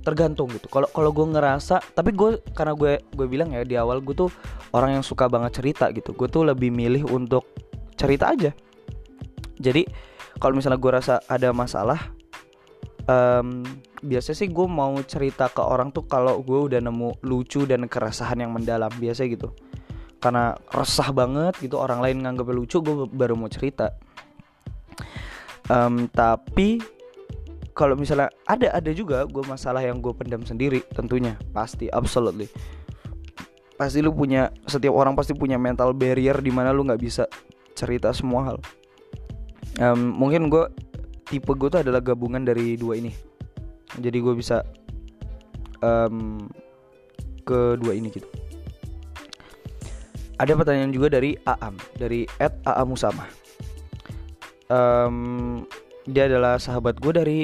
Tergantung 0.06 0.54
gitu. 0.54 0.70
Kalau 0.70 0.86
kalau 0.94 1.10
gue 1.10 1.26
ngerasa 1.34 1.82
tapi 1.98 2.14
gue 2.14 2.38
karena 2.54 2.78
gue 2.78 3.02
gue 3.02 3.26
bilang 3.26 3.50
ya 3.50 3.66
di 3.66 3.74
awal 3.74 4.06
gue 4.06 4.14
tuh 4.14 4.30
orang 4.78 5.02
yang 5.02 5.04
suka 5.04 5.26
banget 5.26 5.58
cerita 5.58 5.90
gitu. 5.90 6.14
Gue 6.14 6.30
tuh 6.30 6.46
lebih 6.46 6.70
milih 6.70 7.10
untuk 7.10 7.50
cerita 7.98 8.30
aja. 8.38 8.54
Jadi 9.58 9.90
kalau 10.38 10.54
misalnya 10.54 10.78
gue 10.78 10.92
rasa 10.94 11.16
ada 11.26 11.50
masalah 11.50 12.14
um, 13.10 13.66
biasanya 14.06 14.38
sih 14.46 14.50
gue 14.54 14.68
mau 14.70 14.94
cerita 15.02 15.50
ke 15.50 15.62
orang 15.64 15.90
tuh 15.90 16.06
kalau 16.06 16.46
gue 16.46 16.70
udah 16.70 16.80
nemu 16.84 17.26
lucu 17.26 17.66
dan 17.66 17.90
keresahan 17.90 18.46
yang 18.46 18.54
mendalam 18.54 18.92
biasa 18.94 19.26
gitu 19.26 19.50
karena 20.19 20.58
resah 20.73 21.10
banget 21.12 21.54
gitu 21.62 21.78
orang 21.78 22.01
lain 22.01 22.25
nganggap 22.25 22.47
lucu 22.49 22.82
gue 22.82 23.06
baru 23.10 23.38
mau 23.38 23.51
cerita. 23.51 23.93
Um, 25.65 26.06
tapi 26.13 26.78
kalau 27.75 27.97
misalnya 27.97 28.32
ada 28.45 28.71
ada 28.71 28.91
juga 28.95 29.25
gue 29.28 29.43
masalah 29.43 29.82
yang 29.84 29.99
gue 29.99 30.13
pendam 30.15 30.45
sendiri 30.45 30.82
tentunya 30.93 31.36
pasti 31.51 31.91
absolutely. 31.91 32.47
Pasti 33.75 33.99
lu 33.99 34.15
punya 34.15 34.56
setiap 34.63 34.95
orang 34.95 35.19
pasti 35.19 35.36
punya 35.36 35.60
mental 35.60 35.91
barrier 35.91 36.39
di 36.39 36.51
mana 36.54 36.71
lu 36.71 36.88
nggak 36.88 37.01
bisa 37.01 37.28
cerita 37.75 38.15
semua 38.15 38.54
hal. 38.54 38.58
Um, 39.84 40.15
mungkin 40.15 40.47
gue 40.47 40.71
tipe 41.28 41.51
gue 41.51 41.67
tuh 41.67 41.84
adalah 41.84 41.99
gabungan 41.99 42.47
dari 42.47 42.80
dua 42.80 42.95
ini. 42.95 43.12
Jadi 43.99 44.17
gue 44.23 44.34
bisa 44.34 44.63
um, 45.84 46.47
ke 47.43 47.75
dua 47.78 47.93
ini 47.93 48.10
gitu 48.10 48.45
ada 50.36 50.52
pertanyaan 50.56 50.91
juga 50.91 51.08
dari 51.13 51.36
Aam 51.48 51.76
dari 51.95 52.28
Ed 52.39 52.54
Aam 52.67 52.91
Musama 52.91 53.26
um, 54.69 55.63
dia 56.06 56.30
adalah 56.30 56.62
sahabat 56.62 57.02
gue 57.02 57.13
dari 57.13 57.39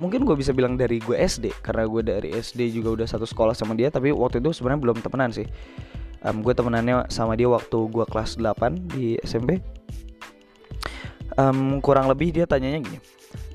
mungkin 0.00 0.24
gue 0.24 0.36
bisa 0.36 0.56
bilang 0.56 0.80
dari 0.80 1.00
gue 1.00 1.16
SD 1.16 1.52
karena 1.60 1.84
gue 1.84 2.02
dari 2.04 2.28
SD 2.32 2.72
juga 2.72 3.00
udah 3.00 3.06
satu 3.08 3.28
sekolah 3.28 3.52
sama 3.52 3.76
dia 3.76 3.92
tapi 3.92 4.12
waktu 4.12 4.40
itu 4.40 4.56
sebenarnya 4.56 4.80
belum 4.80 4.98
temenan 5.04 5.30
sih. 5.32 5.44
Um, 6.20 6.44
gue 6.44 6.52
temenannya 6.52 7.08
sama 7.08 7.32
dia 7.32 7.48
waktu 7.48 7.88
gue 7.88 8.04
kelas 8.04 8.36
8 8.36 8.92
di 8.92 9.16
SMP 9.24 9.56
um, 11.40 11.80
kurang 11.80 12.12
lebih 12.12 12.28
dia 12.28 12.44
tanyanya 12.44 12.84
gini 12.84 12.98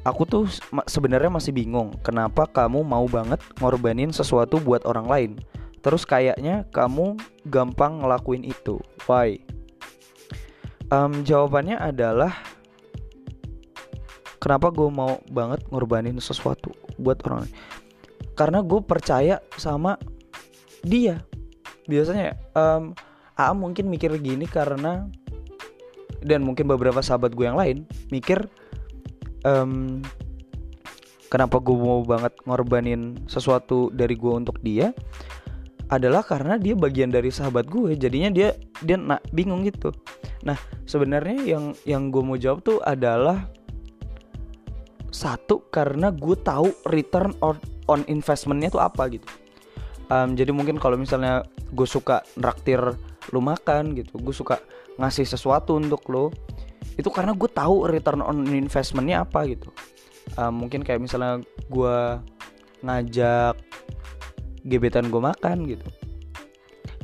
aku 0.02 0.26
tuh 0.26 0.46
sebenarnya 0.90 1.30
masih 1.30 1.54
bingung 1.54 1.94
kenapa 2.02 2.50
kamu 2.50 2.82
mau 2.82 3.06
banget 3.06 3.38
ngorbanin 3.62 4.10
sesuatu 4.10 4.58
buat 4.58 4.86
orang 4.90 5.06
lain 5.06 5.32
terus 5.86 6.02
kayaknya 6.02 6.66
kamu 6.74 7.14
gampang 7.46 8.02
ngelakuin 8.02 8.42
itu. 8.42 8.82
Why? 9.06 9.38
Um, 10.90 11.22
jawabannya 11.22 11.78
adalah 11.78 12.34
kenapa 14.42 14.74
gue 14.74 14.90
mau 14.90 15.22
banget 15.30 15.62
ngorbanin 15.70 16.18
sesuatu 16.18 16.74
buat 16.98 17.22
orang 17.30 17.46
lain? 17.46 17.54
Karena 18.34 18.66
gue 18.66 18.82
percaya 18.82 19.38
sama 19.62 20.02
dia. 20.82 21.22
Biasanya 21.86 22.34
um, 22.58 22.98
A 23.38 23.54
mungkin 23.54 23.86
mikir 23.86 24.10
gini 24.18 24.50
karena 24.50 25.06
dan 26.26 26.42
mungkin 26.42 26.66
beberapa 26.66 27.06
sahabat 27.06 27.38
gue 27.38 27.46
yang 27.46 27.60
lain 27.60 27.86
mikir 28.10 28.50
um, 29.46 30.02
kenapa 31.30 31.62
gue 31.62 31.76
mau 31.76 32.02
banget 32.02 32.34
ngorbanin 32.48 33.22
sesuatu 33.30 33.94
dari 33.94 34.16
gue 34.18 34.34
untuk 34.34 34.58
dia 34.64 34.96
adalah 35.94 36.26
karena 36.26 36.58
dia 36.58 36.74
bagian 36.74 37.14
dari 37.14 37.30
sahabat 37.30 37.70
gue 37.70 37.94
jadinya 37.94 38.34
dia 38.34 38.58
dia 38.82 38.98
nak 38.98 39.22
bingung 39.30 39.62
gitu. 39.66 39.94
Nah 40.42 40.58
sebenarnya 40.90 41.46
yang 41.46 41.78
yang 41.86 42.10
gue 42.10 42.22
mau 42.26 42.38
jawab 42.38 42.66
tuh 42.66 42.82
adalah 42.82 43.46
satu 45.14 45.70
karena 45.70 46.10
gue 46.12 46.36
tahu 46.42 46.74
return 46.90 47.38
on, 47.40 47.62
on 47.86 48.02
investmentnya 48.10 48.74
tuh 48.74 48.82
apa 48.82 49.14
gitu. 49.14 49.28
Um, 50.10 50.38
jadi 50.38 50.54
mungkin 50.54 50.78
kalau 50.78 50.98
misalnya 50.98 51.46
gue 51.74 51.88
suka 51.90 52.22
nraktir 52.38 52.82
lo 53.34 53.42
makan 53.42 53.98
gitu 53.98 54.22
gue 54.22 54.36
suka 54.38 54.62
ngasih 55.02 55.26
sesuatu 55.26 55.82
untuk 55.82 56.06
lo 56.14 56.30
itu 56.94 57.10
karena 57.10 57.34
gue 57.34 57.50
tahu 57.50 57.90
return 57.90 58.22
on 58.22 58.46
investmentnya 58.50 59.22
apa 59.26 59.46
gitu. 59.50 59.70
Um, 60.38 60.66
mungkin 60.66 60.82
kayak 60.82 61.02
misalnya 61.02 61.42
gue 61.70 61.98
ngajak 62.82 63.54
gebetan 64.66 65.14
gue 65.14 65.22
makan 65.22 65.70
gitu 65.70 65.88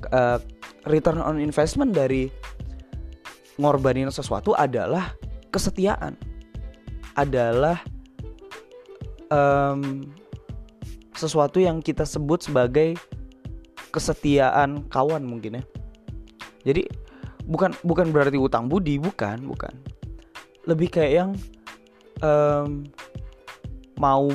uh, 0.10 0.42
return 0.90 1.22
on 1.22 1.38
investment 1.38 1.94
dari 1.94 2.28
ngorbanin 3.62 4.10
sesuatu 4.10 4.58
adalah 4.58 5.14
kesetiaan 5.54 6.18
adalah 7.14 7.78
um, 9.30 10.04
sesuatu 11.16 11.62
yang 11.62 11.84
kita 11.84 12.08
sebut 12.08 12.42
sebagai 12.42 12.98
kesetiaan 13.92 14.88
kawan 14.88 15.22
mungkin 15.22 15.60
ya. 15.60 15.64
Jadi 16.72 16.88
bukan 17.46 17.76
bukan 17.84 18.10
berarti 18.10 18.40
utang 18.40 18.72
budi, 18.72 18.98
bukan, 18.98 19.44
bukan. 19.46 19.74
Lebih 20.66 20.88
kayak 20.94 21.14
yang 21.14 21.30
um, 22.24 22.88
mau 24.00 24.32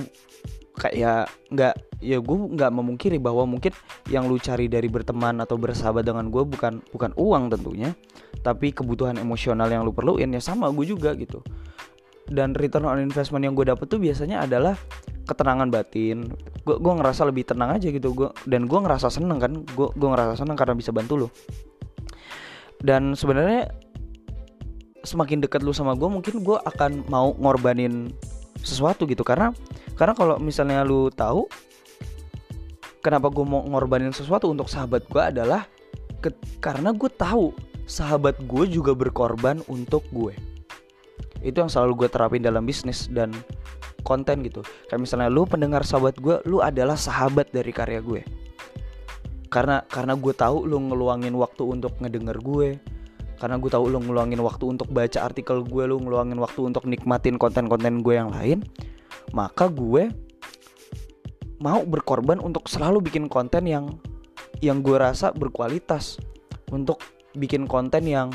kayak 0.76 1.32
nggak 1.48 1.74
ya 2.04 2.20
gue 2.20 2.36
nggak 2.52 2.70
memungkiri 2.72 3.16
bahwa 3.16 3.48
mungkin 3.48 3.72
yang 4.12 4.28
lu 4.28 4.36
cari 4.36 4.68
dari 4.68 4.86
berteman 4.92 5.40
atau 5.40 5.56
bersahabat 5.56 6.04
dengan 6.04 6.28
gue 6.28 6.44
bukan 6.44 6.84
bukan 6.92 7.10
uang 7.16 7.48
tentunya 7.56 7.96
tapi 8.44 8.70
kebutuhan 8.70 9.16
emosional 9.16 9.66
yang 9.72 9.82
lu 9.82 9.96
perluin 9.96 10.28
ya 10.30 10.42
sama 10.44 10.68
gue 10.70 10.86
juga 10.86 11.16
gitu. 11.16 11.40
Dan 12.26 12.58
return 12.58 12.90
on 12.90 12.98
investment 12.98 13.46
yang 13.46 13.54
gue 13.54 13.70
dapet 13.70 13.86
tuh 13.86 14.02
biasanya 14.02 14.42
adalah 14.42 14.74
ketenangan 15.30 15.70
batin. 15.70 16.26
Gue 16.66 16.76
gue 16.82 16.92
ngerasa 16.98 17.22
lebih 17.22 17.46
tenang 17.46 17.78
aja 17.78 17.86
gitu 17.86 18.12
gue 18.12 18.28
dan 18.50 18.66
gue 18.66 18.78
ngerasa 18.82 19.08
seneng 19.08 19.38
kan 19.38 19.52
gue 19.62 19.88
gue 19.94 20.08
ngerasa 20.10 20.42
seneng 20.42 20.58
karena 20.58 20.74
bisa 20.74 20.90
bantu 20.90 21.26
lo 21.26 21.28
dan 22.82 23.16
sebenarnya 23.16 23.70
semakin 25.06 25.38
dekat 25.40 25.62
lu 25.62 25.70
sama 25.70 25.94
gue 25.94 26.08
mungkin 26.10 26.42
gue 26.42 26.58
akan 26.66 27.06
mau 27.06 27.32
ngorbanin 27.38 28.10
sesuatu 28.60 29.08
gitu. 29.08 29.24
Karena 29.26 29.52
karena 29.96 30.12
kalau 30.12 30.36
misalnya 30.36 30.84
lu 30.84 31.08
tahu 31.08 31.48
kenapa 33.00 33.30
gue 33.30 33.46
mau 33.46 33.62
ngorbanin 33.62 34.10
sesuatu 34.10 34.50
untuk 34.50 34.66
sahabat 34.66 35.06
gue 35.06 35.22
adalah 35.22 35.64
ke, 36.18 36.34
karena 36.58 36.90
gue 36.90 37.06
tahu 37.06 37.54
sahabat 37.86 38.42
gue 38.44 38.64
juga 38.66 38.92
berkorban 38.92 39.62
untuk 39.70 40.02
gue. 40.10 40.34
Itu 41.40 41.62
yang 41.62 41.70
selalu 41.70 42.04
gue 42.04 42.08
terapin 42.10 42.42
dalam 42.42 42.66
bisnis 42.66 43.06
dan 43.06 43.30
konten 44.02 44.42
gitu. 44.42 44.66
Kayak 44.90 45.00
misalnya 45.06 45.30
lu 45.30 45.46
pendengar 45.46 45.86
sahabat 45.86 46.18
gue 46.18 46.42
lu 46.50 46.58
adalah 46.58 46.98
sahabat 46.98 47.54
dari 47.54 47.70
karya 47.70 48.02
gue. 48.02 48.26
Karena 49.46 49.86
karena 49.86 50.18
gue 50.18 50.34
tahu 50.34 50.66
lu 50.66 50.78
ngeluangin 50.90 51.32
waktu 51.38 51.62
untuk 51.62 51.94
ngedenger 52.02 52.42
gue 52.42 52.68
karena 53.36 53.60
gue 53.60 53.70
tahu 53.70 53.92
lu 53.92 54.00
ngeluangin 54.00 54.40
waktu 54.40 54.64
untuk 54.64 54.88
baca 54.88 55.24
artikel 55.24 55.60
gue 55.64 55.84
lu 55.84 56.00
ngeluangin 56.00 56.40
waktu 56.40 56.60
untuk 56.72 56.88
nikmatin 56.88 57.36
konten-konten 57.36 58.00
gue 58.00 58.14
yang 58.16 58.32
lain 58.32 58.64
maka 59.36 59.68
gue 59.68 60.08
mau 61.60 61.82
berkorban 61.84 62.40
untuk 62.40 62.68
selalu 62.68 63.00
bikin 63.04 63.28
konten 63.32 63.64
yang 63.64 63.96
yang 64.60 64.80
gue 64.80 64.96
rasa 64.96 65.32
berkualitas 65.32 66.20
untuk 66.72 67.00
bikin 67.36 67.68
konten 67.68 68.08
yang 68.08 68.28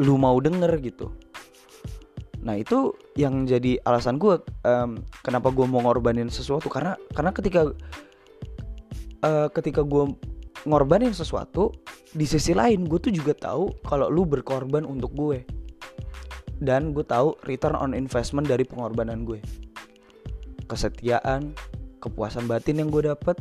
lu 0.00 0.16
mau 0.20 0.36
denger 0.40 0.76
gitu. 0.80 1.12
Nah 2.44 2.56
itu 2.56 2.94
yang 3.16 3.48
jadi 3.48 3.80
alasan 3.84 4.20
gue 4.20 4.40
um, 4.64 5.00
kenapa 5.24 5.52
gue 5.52 5.66
mau 5.68 5.84
ngorbanin 5.84 6.28
sesuatu. 6.28 6.68
Karena 6.68 6.96
karena 7.12 7.30
ketika 7.32 7.60
uh, 9.24 9.48
ketika 9.52 9.84
gue 9.84 10.12
ngorbanin 10.68 11.12
sesuatu 11.12 11.72
di 12.16 12.24
sisi 12.24 12.56
lain 12.56 12.88
gue 12.88 12.96
tuh 12.96 13.12
juga 13.12 13.36
tahu 13.36 13.84
kalau 13.84 14.08
lu 14.08 14.24
berkorban 14.24 14.88
untuk 14.88 15.12
gue. 15.12 15.44
Dan 16.56 16.96
gue 16.96 17.04
tahu 17.04 17.36
return 17.44 17.76
on 17.76 17.92
investment 17.92 18.48
dari 18.48 18.64
pengorbanan 18.64 19.28
gue. 19.28 19.44
Kesetiaan 20.64 21.52
kepuasan 22.00 22.48
batin 22.48 22.80
yang 22.80 22.88
gue 22.88 23.12
dapat 23.12 23.36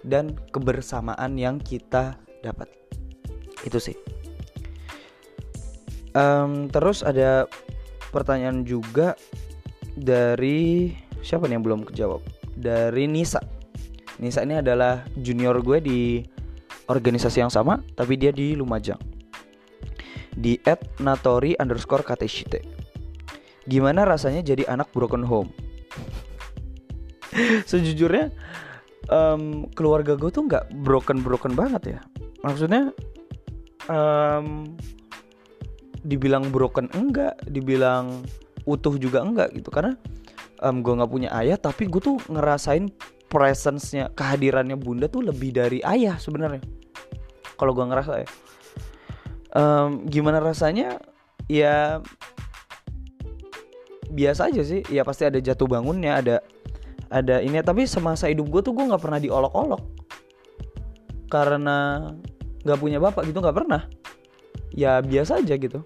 dan 0.00 0.32
kebersamaan 0.56 1.36
yang 1.36 1.60
kita 1.60 2.16
dapat. 2.40 2.72
Itu 3.68 3.76
sih. 3.76 3.92
Um, 6.16 6.72
terus 6.72 7.04
ada 7.04 7.44
pertanyaan 8.08 8.64
juga 8.64 9.12
dari 9.92 10.96
siapa 11.20 11.44
nih 11.44 11.60
yang 11.60 11.64
belum 11.68 11.80
kejawab? 11.84 12.24
Dari 12.56 13.04
Nisa. 13.04 13.44
Nisa 14.16 14.40
ini 14.40 14.64
adalah 14.64 15.04
junior 15.20 15.60
gue 15.60 15.78
di 15.84 16.00
organisasi 16.88 17.44
yang 17.44 17.52
sama 17.52 17.84
tapi 17.94 18.16
dia 18.16 18.32
di 18.32 18.56
Lumajang. 18.56 18.98
Di 20.38 20.56
at 20.64 20.80
natori 20.98 21.54
underscore 21.60 22.02
kateshite. 22.02 22.64
Gimana 23.68 24.08
rasanya 24.08 24.40
jadi 24.40 24.64
anak 24.66 24.88
broken 24.96 25.22
home? 25.22 25.52
Sejujurnya 27.70 28.32
um, 29.12 29.68
keluarga 29.76 30.16
gue 30.16 30.30
tuh 30.32 30.48
nggak 30.48 30.72
broken 30.82 31.20
broken 31.20 31.52
banget 31.52 31.98
ya. 31.98 32.00
Maksudnya 32.40 32.94
um, 33.90 34.72
dibilang 36.06 36.48
broken 36.48 36.88
enggak 36.96 37.36
dibilang 37.44 38.24
utuh 38.64 38.96
juga 38.96 39.20
enggak 39.20 39.52
gitu. 39.52 39.68
Karena 39.68 39.98
um, 40.62 40.80
gue 40.80 40.94
nggak 40.94 41.10
punya 41.10 41.28
ayah 41.36 41.58
tapi 41.58 41.90
gue 41.90 42.00
tuh 42.00 42.16
ngerasain 42.30 42.88
presence-nya 43.28 44.08
kehadirannya 44.16 44.78
bunda 44.80 45.04
tuh 45.04 45.20
lebih 45.20 45.52
dari 45.52 45.84
ayah 45.84 46.16
sebenarnya 46.16 46.64
kalau 47.58 47.74
gue 47.74 47.84
ngerasa 47.84 48.22
ya. 48.22 48.28
Um, 49.52 50.06
gimana 50.06 50.38
rasanya? 50.38 51.02
Ya 51.50 51.98
biasa 54.08 54.48
aja 54.48 54.62
sih. 54.62 54.86
Ya 54.88 55.02
pasti 55.02 55.26
ada 55.26 55.42
jatuh 55.42 55.66
bangunnya 55.66 56.22
ada 56.22 56.36
ada 57.10 57.42
ini. 57.42 57.58
Tapi 57.60 57.84
semasa 57.90 58.30
hidup 58.30 58.46
gue 58.48 58.62
tuh 58.62 58.72
gue 58.72 58.86
nggak 58.86 59.02
pernah 59.02 59.18
diolok-olok. 59.18 59.82
Karena 61.28 62.08
nggak 62.62 62.78
punya 62.78 63.02
bapak 63.02 63.26
gitu 63.26 63.42
nggak 63.42 63.58
pernah. 63.58 63.82
Ya 64.70 65.02
biasa 65.02 65.42
aja 65.42 65.58
gitu. 65.58 65.82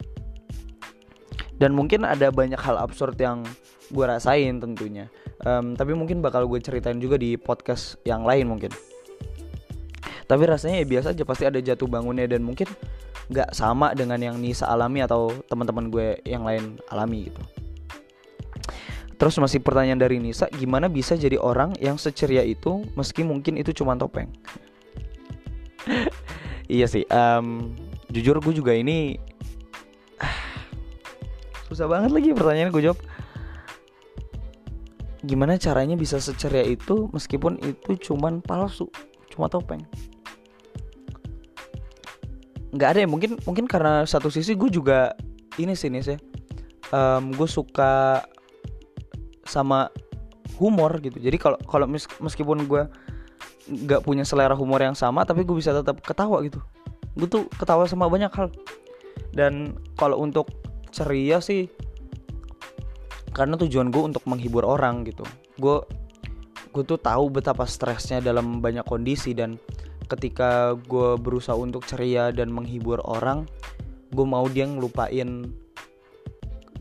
Dan 1.56 1.72
mungkin 1.72 2.04
ada 2.04 2.28
banyak 2.28 2.58
hal 2.60 2.76
absurd 2.76 3.16
yang 3.16 3.48
gue 3.88 4.04
rasain 4.04 4.60
tentunya. 4.60 5.08
Um, 5.42 5.74
tapi 5.74 5.96
mungkin 5.96 6.20
bakal 6.20 6.46
gue 6.46 6.60
ceritain 6.60 7.00
juga 7.00 7.18
di 7.18 7.34
podcast 7.34 7.98
yang 8.06 8.22
lain 8.22 8.46
mungkin 8.46 8.70
tapi 10.32 10.48
rasanya 10.48 10.80
ya 10.80 10.88
biasa 10.88 11.12
aja 11.12 11.28
pasti 11.28 11.44
ada 11.44 11.60
jatuh 11.60 11.84
bangunnya 11.84 12.24
dan 12.24 12.40
mungkin 12.40 12.64
nggak 13.28 13.52
sama 13.52 13.92
dengan 13.92 14.16
yang 14.16 14.40
Nisa 14.40 14.64
alami 14.64 15.04
atau 15.04 15.28
teman-teman 15.44 15.92
gue 15.92 16.16
yang 16.24 16.48
lain 16.48 16.80
alami 16.88 17.28
gitu. 17.28 17.42
Terus 19.20 19.36
masih 19.36 19.60
pertanyaan 19.60 20.00
dari 20.00 20.16
Nisa, 20.16 20.48
gimana 20.48 20.88
bisa 20.88 21.20
jadi 21.20 21.36
orang 21.36 21.76
yang 21.84 22.00
seceria 22.00 22.40
itu 22.40 22.80
meski 22.96 23.20
mungkin 23.28 23.60
itu 23.60 23.76
cuma 23.76 23.92
topeng? 23.92 24.32
iya 26.80 26.88
sih, 26.88 27.04
um, 27.12 27.76
jujur 28.08 28.40
gue 28.40 28.56
juga 28.56 28.72
ini 28.72 29.20
susah 31.68 31.92
banget 31.92 32.08
lagi 32.08 32.32
pertanyaan 32.32 32.72
gue 32.72 32.88
jawab 32.88 33.00
gimana 35.28 35.60
caranya 35.60 35.94
bisa 35.94 36.16
seceria 36.16 36.64
itu 36.64 37.12
meskipun 37.12 37.60
itu 37.60 38.00
cuman 38.10 38.40
palsu 38.40 38.88
cuma 39.30 39.46
topeng 39.46 39.84
nggak 42.72 42.88
ada 42.96 43.00
ya 43.04 43.08
mungkin 43.08 43.36
mungkin 43.44 43.68
karena 43.68 44.08
satu 44.08 44.32
sisi 44.32 44.56
gue 44.56 44.72
juga 44.72 45.12
ini 45.60 45.76
sih 45.76 45.92
nih 45.92 46.02
sih 46.02 46.18
um, 46.92 47.32
gue 47.36 47.48
suka 47.48 48.24
sama 49.42 49.92
humor 50.60 51.00
gitu. 51.02 51.18
Jadi 51.18 51.36
kalau 51.40 51.58
kalau 51.66 51.86
meskipun 52.22 52.68
gue 52.68 52.86
nggak 53.62 54.02
punya 54.02 54.26
selera 54.26 54.54
humor 54.58 54.82
yang 54.82 54.94
sama 54.94 55.22
tapi 55.26 55.42
gue 55.42 55.56
bisa 55.56 55.74
tetap 55.74 55.98
ketawa 56.04 56.38
gitu. 56.44 56.60
Gue 57.18 57.28
tuh 57.28 57.42
ketawa 57.56 57.88
sama 57.88 58.06
banyak 58.06 58.30
hal. 58.30 58.52
Dan 59.32 59.76
kalau 59.96 60.20
untuk 60.20 60.48
ceria 60.92 61.40
sih 61.40 61.66
karena 63.32 63.56
tujuan 63.56 63.88
gue 63.88 64.02
untuk 64.12 64.22
menghibur 64.28 64.62
orang 64.62 65.08
gitu. 65.08 65.24
Gue 65.56 65.82
gue 66.72 66.84
tuh 66.84 67.00
tahu 67.00 67.28
betapa 67.28 67.68
stresnya 67.68 68.20
dalam 68.24 68.60
banyak 68.64 68.84
kondisi 68.88 69.36
dan 69.36 69.60
ketika 70.12 70.76
gue 70.76 71.16
berusaha 71.16 71.56
untuk 71.56 71.88
ceria 71.88 72.28
dan 72.28 72.52
menghibur 72.52 73.00
orang 73.08 73.48
gue 74.12 74.26
mau 74.28 74.44
dia 74.44 74.68
ngelupain 74.68 75.48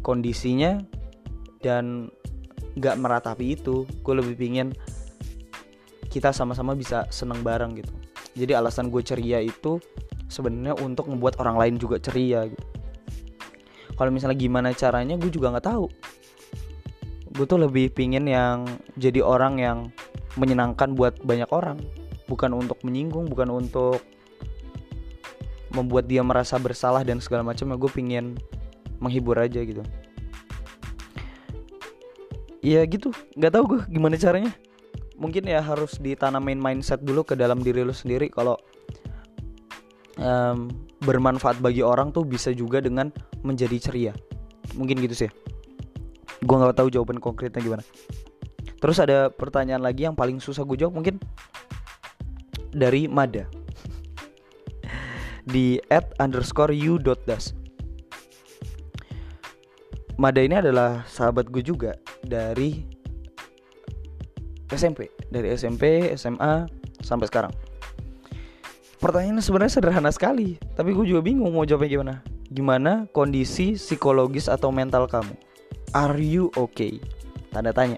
kondisinya 0.04 0.84
dan 1.64 2.12
gak 2.76 3.00
meratapi 3.00 3.56
itu. 3.56 3.88
Gue 4.04 4.20
lebih 4.20 4.36
pingin 4.36 4.76
kita 6.12 6.36
sama-sama 6.36 6.76
bisa 6.76 7.08
seneng 7.08 7.40
bareng 7.40 7.80
gitu. 7.80 7.94
Jadi 8.36 8.52
alasan 8.52 8.92
gue 8.92 9.00
ceria 9.00 9.40
itu 9.40 9.80
sebenarnya 10.28 10.76
untuk 10.84 11.08
membuat 11.08 11.40
orang 11.40 11.56
lain 11.56 11.76
juga 11.80 12.04
ceria 12.04 12.52
gitu. 12.52 12.68
Kalau 13.96 14.12
misalnya 14.12 14.36
gimana 14.36 14.76
caranya 14.76 15.16
gue 15.16 15.32
juga 15.32 15.56
nggak 15.56 15.68
tahu. 15.72 15.88
Gue 17.32 17.46
tuh 17.48 17.64
lebih 17.64 17.96
pingin 17.96 18.28
yang 18.28 18.68
jadi 19.00 19.24
orang 19.24 19.56
yang 19.56 19.78
menyenangkan 20.36 20.96
buat 21.00 21.16
banyak 21.24 21.48
orang 21.52 21.80
bukan 22.32 22.56
untuk 22.56 22.80
menyinggung 22.88 23.28
bukan 23.28 23.52
untuk 23.52 24.00
membuat 25.76 26.08
dia 26.08 26.24
merasa 26.24 26.56
bersalah 26.56 27.04
dan 27.04 27.20
segala 27.20 27.44
macam 27.44 27.68
ya 27.68 27.76
gue 27.76 27.92
pingin 27.92 28.26
menghibur 29.04 29.36
aja 29.36 29.60
gitu. 29.60 29.84
Ya 32.62 32.86
gitu 32.88 33.12
nggak 33.36 33.52
tahu 33.52 33.64
gue 33.76 33.80
gimana 33.92 34.16
caranya. 34.16 34.52
Mungkin 35.20 35.46
ya 35.46 35.62
harus 35.62 36.00
ditanamin 36.00 36.58
mindset 36.58 37.04
dulu 37.04 37.28
ke 37.28 37.36
dalam 37.38 37.62
diri 37.62 37.86
lo 37.86 37.94
sendiri 37.94 38.32
kalau 38.32 38.58
um, 40.18 40.72
bermanfaat 41.02 41.62
bagi 41.62 41.86
orang 41.86 42.10
tuh 42.14 42.26
bisa 42.26 42.54
juga 42.54 42.82
dengan 42.82 43.10
menjadi 43.42 43.78
ceria. 43.78 44.14
Mungkin 44.78 45.02
gitu 45.02 45.28
sih. 45.28 45.30
Gue 46.42 46.56
nggak 46.58 46.78
tahu 46.78 46.90
jawaban 46.90 47.22
konkretnya 47.22 47.62
gimana. 47.62 47.84
Terus 48.82 48.98
ada 48.98 49.30
pertanyaan 49.30 49.82
lagi 49.82 50.10
yang 50.10 50.18
paling 50.18 50.42
susah 50.42 50.66
gue 50.66 50.74
jawab 50.74 50.98
mungkin 50.98 51.22
dari 52.72 53.08
Mada 53.08 53.48
di 55.48 55.78
at 55.92 56.12
underscore 56.18 56.72
you 56.72 56.98
dot 56.98 57.20
das 57.28 57.52
Mada 60.20 60.44
ini 60.44 60.60
adalah 60.60 61.04
sahabat 61.10 61.50
gue 61.50 61.66
juga 61.66 61.98
dari 62.24 62.86
SMP 64.72 65.12
dari 65.28 65.52
SMP 65.56 66.14
SMA 66.16 66.70
sampai 67.02 67.28
sekarang 67.28 67.54
Pertanyaannya 69.02 69.42
sebenarnya 69.42 69.74
sederhana 69.82 70.14
sekali, 70.14 70.62
tapi 70.78 70.94
gue 70.94 71.10
juga 71.10 71.26
bingung 71.26 71.58
mau 71.58 71.66
jawabnya 71.66 71.90
gimana. 71.90 72.16
Gimana 72.54 72.92
kondisi 73.10 73.74
psikologis 73.74 74.46
atau 74.46 74.70
mental 74.70 75.10
kamu? 75.10 75.34
Are 75.98 76.22
you 76.22 76.54
okay? 76.54 77.02
Tanda 77.50 77.74
tanya. 77.74 77.98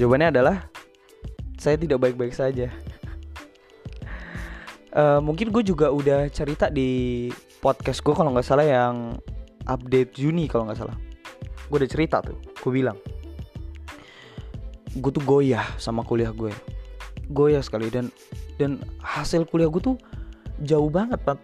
Jawabannya 0.00 0.32
adalah 0.32 0.56
saya 1.60 1.76
tidak 1.76 2.00
baik-baik 2.00 2.32
saja. 2.32 2.72
Uh, 4.94 5.20
mungkin 5.20 5.50
gue 5.52 5.64
juga 5.66 5.90
udah 5.90 6.30
cerita 6.32 6.70
di 6.72 7.28
podcast 7.60 8.00
gue 8.00 8.14
kalau 8.14 8.32
nggak 8.32 8.46
salah 8.46 8.64
yang 8.64 9.16
update 9.68 10.16
Juni 10.16 10.46
kalau 10.46 10.68
nggak 10.68 10.80
salah. 10.80 10.96
Gue 11.68 11.84
udah 11.84 11.90
cerita 11.90 12.24
tuh, 12.24 12.38
gue 12.38 12.72
bilang. 12.72 12.96
Gue 14.96 15.10
tuh 15.12 15.24
goyah 15.24 15.64
sama 15.76 16.00
kuliah 16.00 16.32
gue 16.32 16.50
goyah 17.28 17.60
sekali 17.60 17.92
dan 17.92 18.08
dan 18.56 18.80
hasil 19.04 19.44
kuliah 19.48 19.68
gue 19.68 19.82
tuh 19.94 19.96
jauh 20.64 20.88
banget 20.88 21.20
pak. 21.22 21.38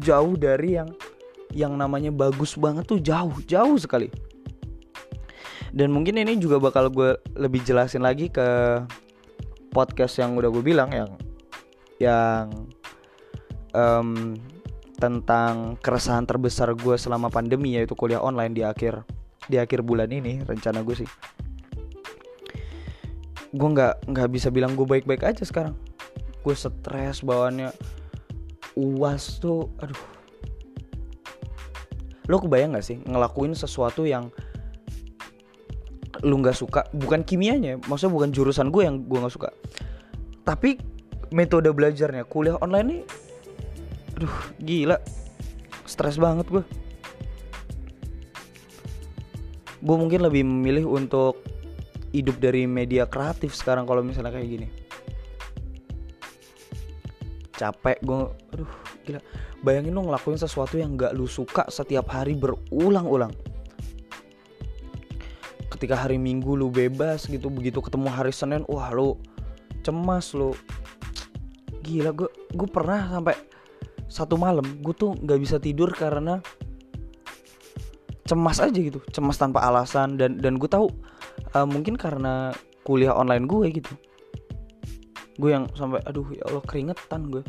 Jauh 0.00 0.34
dari 0.34 0.80
yang 0.80 0.90
yang 1.50 1.74
namanya 1.74 2.14
bagus 2.14 2.56
banget 2.56 2.86
tuh 2.88 2.98
jauh 2.98 3.34
jauh 3.44 3.76
sekali. 3.76 4.08
Dan 5.70 5.94
mungkin 5.94 6.18
ini 6.18 6.34
juga 6.34 6.58
bakal 6.58 6.90
gue 6.90 7.14
lebih 7.38 7.62
jelasin 7.62 8.02
lagi 8.02 8.26
ke 8.26 8.42
podcast 9.70 10.18
yang 10.18 10.34
udah 10.34 10.50
gue 10.50 10.64
bilang 10.66 10.90
yang 10.90 11.14
yang 12.00 12.48
um, 13.76 14.34
tentang 14.96 15.80
keresahan 15.80 16.24
terbesar 16.24 16.72
gue 16.76 16.96
selama 16.96 17.32
pandemi 17.32 17.76
yaitu 17.76 17.96
kuliah 17.96 18.20
online 18.20 18.52
di 18.52 18.64
akhir 18.64 19.04
di 19.48 19.56
akhir 19.56 19.84
bulan 19.84 20.12
ini 20.12 20.44
rencana 20.44 20.80
gue 20.84 21.04
sih. 21.04 21.08
Gue 23.50 23.68
nggak 23.72 24.08
nggak 24.08 24.28
bisa 24.32 24.48
bilang 24.52 24.72
gue 24.76 24.84
baik-baik 24.88 25.24
aja 25.24 25.44
sekarang. 25.44 25.76
Gue 26.40 26.56
stres 26.56 27.20
bawaannya 27.24 27.72
uas 28.76 29.40
tuh 29.40 29.68
aduh. 29.80 29.98
Lo 32.30 32.38
kebayang 32.38 32.78
gak 32.78 32.86
sih 32.86 33.02
ngelakuin 33.02 33.58
sesuatu 33.58 34.06
yang 34.06 34.30
lu 36.22 36.38
nggak 36.38 36.54
suka? 36.54 36.86
Bukan 36.94 37.26
kimianya 37.26 37.80
maksudnya 37.90 38.14
bukan 38.14 38.30
jurusan 38.30 38.70
gue 38.70 38.86
yang 38.86 39.02
gue 39.02 39.18
nggak 39.18 39.34
suka. 39.34 39.50
Tapi 40.46 40.89
metode 41.30 41.70
belajarnya. 41.70 42.26
Kuliah 42.26 42.58
online 42.58 42.86
nih 42.86 43.02
aduh 44.20 44.36
gila. 44.60 44.98
Stres 45.88 46.20
banget 46.20 46.46
gue 46.50 46.64
gue 49.80 49.96
mungkin 49.96 50.20
lebih 50.20 50.44
memilih 50.44 50.84
untuk 50.92 51.40
hidup 52.12 52.36
dari 52.36 52.68
media 52.68 53.08
kreatif 53.08 53.56
sekarang 53.56 53.88
kalau 53.88 54.04
misalnya 54.04 54.34
kayak 54.34 54.48
gini. 54.50 54.68
Capek 57.56 57.98
gue 58.04 58.20
aduh 58.52 58.72
gila. 59.08 59.20
Bayangin 59.60 59.92
lo 59.92 60.08
ngelakuin 60.08 60.40
sesuatu 60.40 60.80
yang 60.80 60.96
gak 60.96 61.12
lu 61.12 61.28
suka 61.28 61.68
setiap 61.68 62.08
hari 62.12 62.32
berulang-ulang. 62.32 63.32
Ketika 65.68 65.96
hari 65.96 66.20
minggu 66.20 66.56
lu 66.56 66.68
bebas 66.68 67.24
gitu 67.24 67.48
begitu 67.48 67.80
ketemu 67.80 68.08
hari 68.12 68.32
senin 68.32 68.64
wah 68.68 68.92
lu 68.92 69.16
cemas 69.80 70.36
lu 70.36 70.52
gila 71.90 72.14
gue 72.14 72.30
gue 72.54 72.68
pernah 72.70 73.10
sampai 73.10 73.34
satu 74.06 74.38
malam 74.38 74.82
gue 74.82 74.94
tuh 74.94 75.18
nggak 75.18 75.40
bisa 75.42 75.58
tidur 75.58 75.90
karena 75.90 76.38
cemas 78.30 78.62
aja 78.62 78.78
gitu 78.78 79.02
cemas 79.10 79.34
tanpa 79.34 79.66
alasan 79.66 80.14
dan 80.14 80.38
dan 80.38 80.54
gue 80.54 80.70
tahu 80.70 80.86
uh, 81.54 81.66
mungkin 81.66 81.98
karena 81.98 82.54
kuliah 82.86 83.14
online 83.14 83.46
gue 83.46 83.66
gitu. 83.70 83.92
Gue 85.40 85.56
yang 85.56 85.66
sampai 85.72 86.04
aduh 86.04 86.28
ya 86.36 86.44
allah 86.52 86.60
keringetan 86.68 87.32
gue 87.32 87.42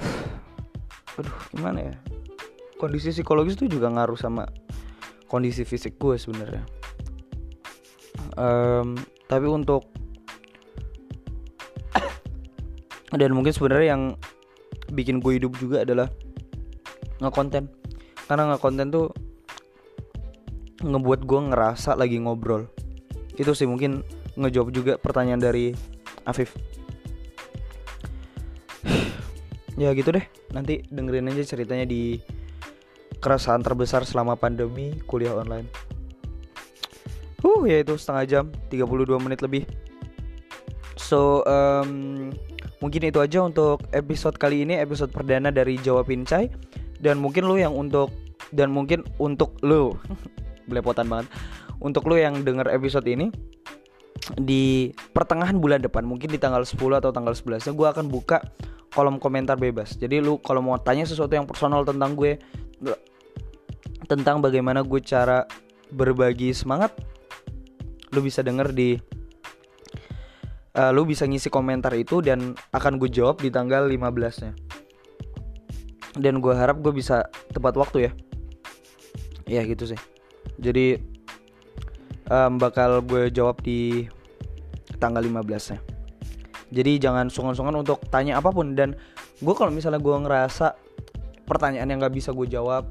aduh 1.20 1.38
gimana 1.54 1.92
ya? 1.92 1.94
Kondisi 2.74 3.14
psikologis 3.14 3.54
tuh 3.54 3.70
juga 3.70 3.86
ngaruh 3.88 4.18
sama 4.18 4.44
kondisi 5.30 5.62
fisik 5.62 5.96
gue 5.96 6.18
sebenarnya. 6.18 6.66
Um, 8.34 8.98
tapi 9.30 9.46
untuk 9.46 9.93
dan 13.14 13.30
mungkin 13.32 13.54
sebenarnya 13.54 13.96
yang 13.96 14.02
bikin 14.90 15.22
gue 15.22 15.38
hidup 15.38 15.54
juga 15.58 15.86
adalah 15.86 16.10
ngekonten 17.22 17.70
karena 18.26 18.54
ngekonten 18.54 18.88
tuh 18.90 19.06
ngebuat 20.84 21.20
gue 21.24 21.40
ngerasa 21.54 21.96
lagi 21.96 22.18
ngobrol 22.20 22.66
itu 23.38 23.54
sih 23.54 23.64
mungkin 23.64 24.02
ngejawab 24.34 24.74
juga 24.74 24.92
pertanyaan 24.98 25.40
dari 25.40 25.72
Afif 26.26 26.52
ya 29.80 29.94
gitu 29.94 30.10
deh 30.10 30.24
nanti 30.50 30.82
dengerin 30.90 31.30
aja 31.30 31.54
ceritanya 31.56 31.86
di 31.86 32.18
keresahan 33.24 33.64
terbesar 33.64 34.04
selama 34.04 34.36
pandemi 34.36 35.00
kuliah 35.08 35.32
online. 35.32 35.64
Uh, 37.40 37.64
yaitu 37.64 37.96
setengah 37.96 38.24
jam, 38.28 38.44
32 38.68 39.16
menit 39.16 39.40
lebih. 39.40 39.64
So, 41.00 41.40
um, 41.48 42.32
mungkin 42.84 43.08
itu 43.08 43.16
aja 43.16 43.40
untuk 43.40 43.80
episode 43.96 44.36
kali 44.36 44.68
ini, 44.68 44.76
episode 44.76 45.08
perdana 45.08 45.48
dari 45.48 45.80
Jawabin 45.80 46.28
Cai. 46.28 46.52
Dan 47.00 47.16
mungkin 47.16 47.48
lu 47.48 47.56
yang 47.56 47.72
untuk 47.72 48.12
dan 48.52 48.68
mungkin 48.68 49.08
untuk 49.16 49.56
lu 49.64 49.96
belepotan 50.68 51.08
banget. 51.08 51.32
Untuk 51.80 52.04
lu 52.04 52.20
yang 52.20 52.44
denger 52.44 52.68
episode 52.68 53.08
ini 53.08 53.32
di 54.36 54.92
pertengahan 55.16 55.56
bulan 55.56 55.80
depan, 55.80 56.04
mungkin 56.04 56.28
di 56.28 56.36
tanggal 56.36 56.68
10 56.68 56.76
atau 57.00 57.08
tanggal 57.08 57.32
11 57.32 57.72
gue 57.72 57.88
akan 57.88 58.12
buka 58.12 58.44
kolom 58.92 59.16
komentar 59.16 59.56
bebas. 59.56 59.96
Jadi 59.96 60.20
lu 60.20 60.36
kalau 60.44 60.60
mau 60.60 60.76
tanya 60.76 61.08
sesuatu 61.08 61.32
yang 61.32 61.48
personal 61.48 61.88
tentang 61.88 62.12
gue, 62.12 62.36
tentang 64.04 64.44
bagaimana 64.44 64.84
gue 64.84 65.00
cara 65.00 65.48
berbagi 65.88 66.52
semangat 66.52 66.92
lu 68.14 68.22
bisa 68.22 68.46
denger 68.46 68.70
di 68.70 68.94
uh, 70.76 70.90
lu 70.90 71.08
bisa 71.08 71.24
ngisi 71.24 71.48
komentar 71.50 71.94
itu 71.94 72.20
dan 72.20 72.54
akan 72.74 72.98
gue 72.98 73.10
jawab 73.10 73.40
di 73.40 73.50
tanggal 73.50 73.86
15 73.86 74.42
nya 74.44 74.52
dan 76.14 76.38
gue 76.38 76.54
harap 76.54 76.78
gue 76.78 76.94
bisa 76.94 77.26
tepat 77.50 77.74
waktu 77.74 77.98
ya. 78.06 78.12
Ya 79.44 79.60
gitu 79.66 79.90
sih. 79.90 80.00
Jadi 80.62 81.02
um, 82.30 82.56
bakal 82.56 83.02
gue 83.02 83.34
jawab 83.34 83.58
di 83.66 84.06
tanggal 85.02 85.20
15 85.20 85.74
nya 85.74 85.80
jadi 86.74 86.92
jangan 86.98 87.30
sungan-sungan 87.30 87.86
untuk 87.86 88.02
tanya 88.10 88.42
apa 88.42 88.50
pun. 88.50 88.74
Dan 88.74 88.98
gue 89.38 89.54
kalau 89.54 89.70
misalnya 89.70 90.02
gue 90.02 90.16
ngerasa 90.26 90.74
pertanyaan 91.46 91.86
yang 91.86 92.02
gak 92.02 92.14
bisa 92.18 92.34
gue 92.34 92.50
jawab 92.50 92.90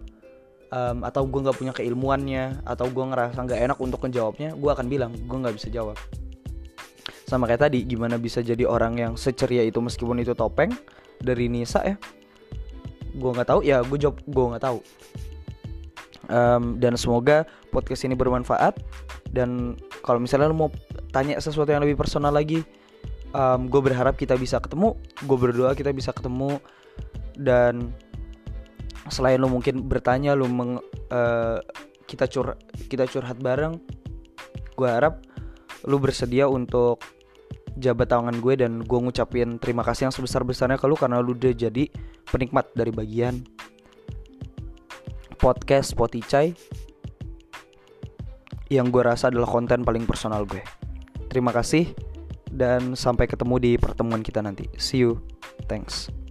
um, 0.72 1.04
atau 1.04 1.28
gue 1.28 1.40
nggak 1.42 1.58
punya 1.58 1.74
keilmuannya 1.74 2.64
atau 2.64 2.86
gue 2.86 3.02
ngerasa 3.02 3.38
nggak 3.44 3.60
enak 3.66 3.78
untuk 3.82 3.98
menjawabnya 4.06 4.54
gue 4.54 4.70
akan 4.70 4.86
bilang 4.86 5.10
gue 5.10 5.38
nggak 5.42 5.58
bisa 5.58 5.74
jawab 5.74 5.98
sama 7.34 7.50
kayak 7.50 7.66
tadi 7.66 7.82
gimana 7.82 8.22
bisa 8.22 8.46
jadi 8.46 8.70
orang 8.70 9.02
yang 9.02 9.14
seceria 9.18 9.66
itu 9.66 9.82
meskipun 9.82 10.22
itu 10.22 10.38
topeng 10.38 10.70
dari 11.18 11.50
Nisa 11.50 11.82
ya? 11.82 11.98
Gue 13.18 13.34
nggak 13.34 13.50
tahu. 13.50 13.60
Ya 13.66 13.82
gue 13.82 13.98
jawab 13.98 14.22
gue 14.22 14.46
nggak 14.54 14.64
tahu. 14.64 14.80
Um, 16.30 16.78
dan 16.78 16.94
semoga 16.96 17.50
podcast 17.74 18.06
ini 18.06 18.14
bermanfaat. 18.14 18.78
Dan 19.34 19.82
kalau 20.06 20.22
misalnya 20.22 20.54
lo 20.54 20.56
mau 20.56 20.70
tanya 21.10 21.42
sesuatu 21.42 21.74
yang 21.74 21.82
lebih 21.82 21.98
personal 21.98 22.30
lagi 22.30 22.62
um, 23.34 23.66
gue 23.66 23.82
berharap 23.82 24.14
kita 24.14 24.38
bisa 24.38 24.62
ketemu. 24.62 24.94
Gue 25.26 25.38
berdoa 25.42 25.74
kita 25.74 25.90
bisa 25.90 26.14
ketemu. 26.14 26.62
Dan 27.34 27.90
selain 29.10 29.42
lu 29.42 29.50
mungkin 29.50 29.90
bertanya 29.90 30.38
lu 30.38 30.46
meng, 30.46 30.80
uh, 31.12 31.58
kita 32.06 32.30
cur 32.30 32.56
kita 32.88 33.10
curhat 33.10 33.42
bareng 33.42 33.82
gue 34.78 34.90
harap 34.90 35.22
lu 35.90 36.00
bersedia 36.00 36.48
untuk 36.48 37.02
jabat 37.78 38.10
tangan 38.10 38.38
gue 38.38 38.54
dan 38.60 38.86
gue 38.86 39.00
ngucapin 39.00 39.58
terima 39.58 39.82
kasih 39.82 40.10
yang 40.10 40.14
sebesar 40.14 40.46
besarnya 40.46 40.78
ke 40.78 40.86
lu 40.86 40.94
karena 40.94 41.18
lu 41.20 41.34
udah 41.34 41.54
jadi 41.54 41.90
penikmat 42.30 42.70
dari 42.78 42.94
bagian 42.94 43.42
podcast 45.42 45.92
Spotify 45.92 46.54
yang 48.72 48.90
gue 48.90 49.04
rasa 49.06 49.30
adalah 49.30 49.46
konten 49.46 49.86
paling 49.86 50.08
personal 50.10 50.48
gue. 50.48 50.64
Terima 51.30 51.54
kasih 51.54 51.94
dan 52.50 52.98
sampai 52.98 53.30
ketemu 53.30 53.56
di 53.62 53.72
pertemuan 53.78 54.26
kita 54.26 54.42
nanti. 54.42 54.70
See 54.78 55.06
you. 55.06 55.22
Thanks. 55.70 56.23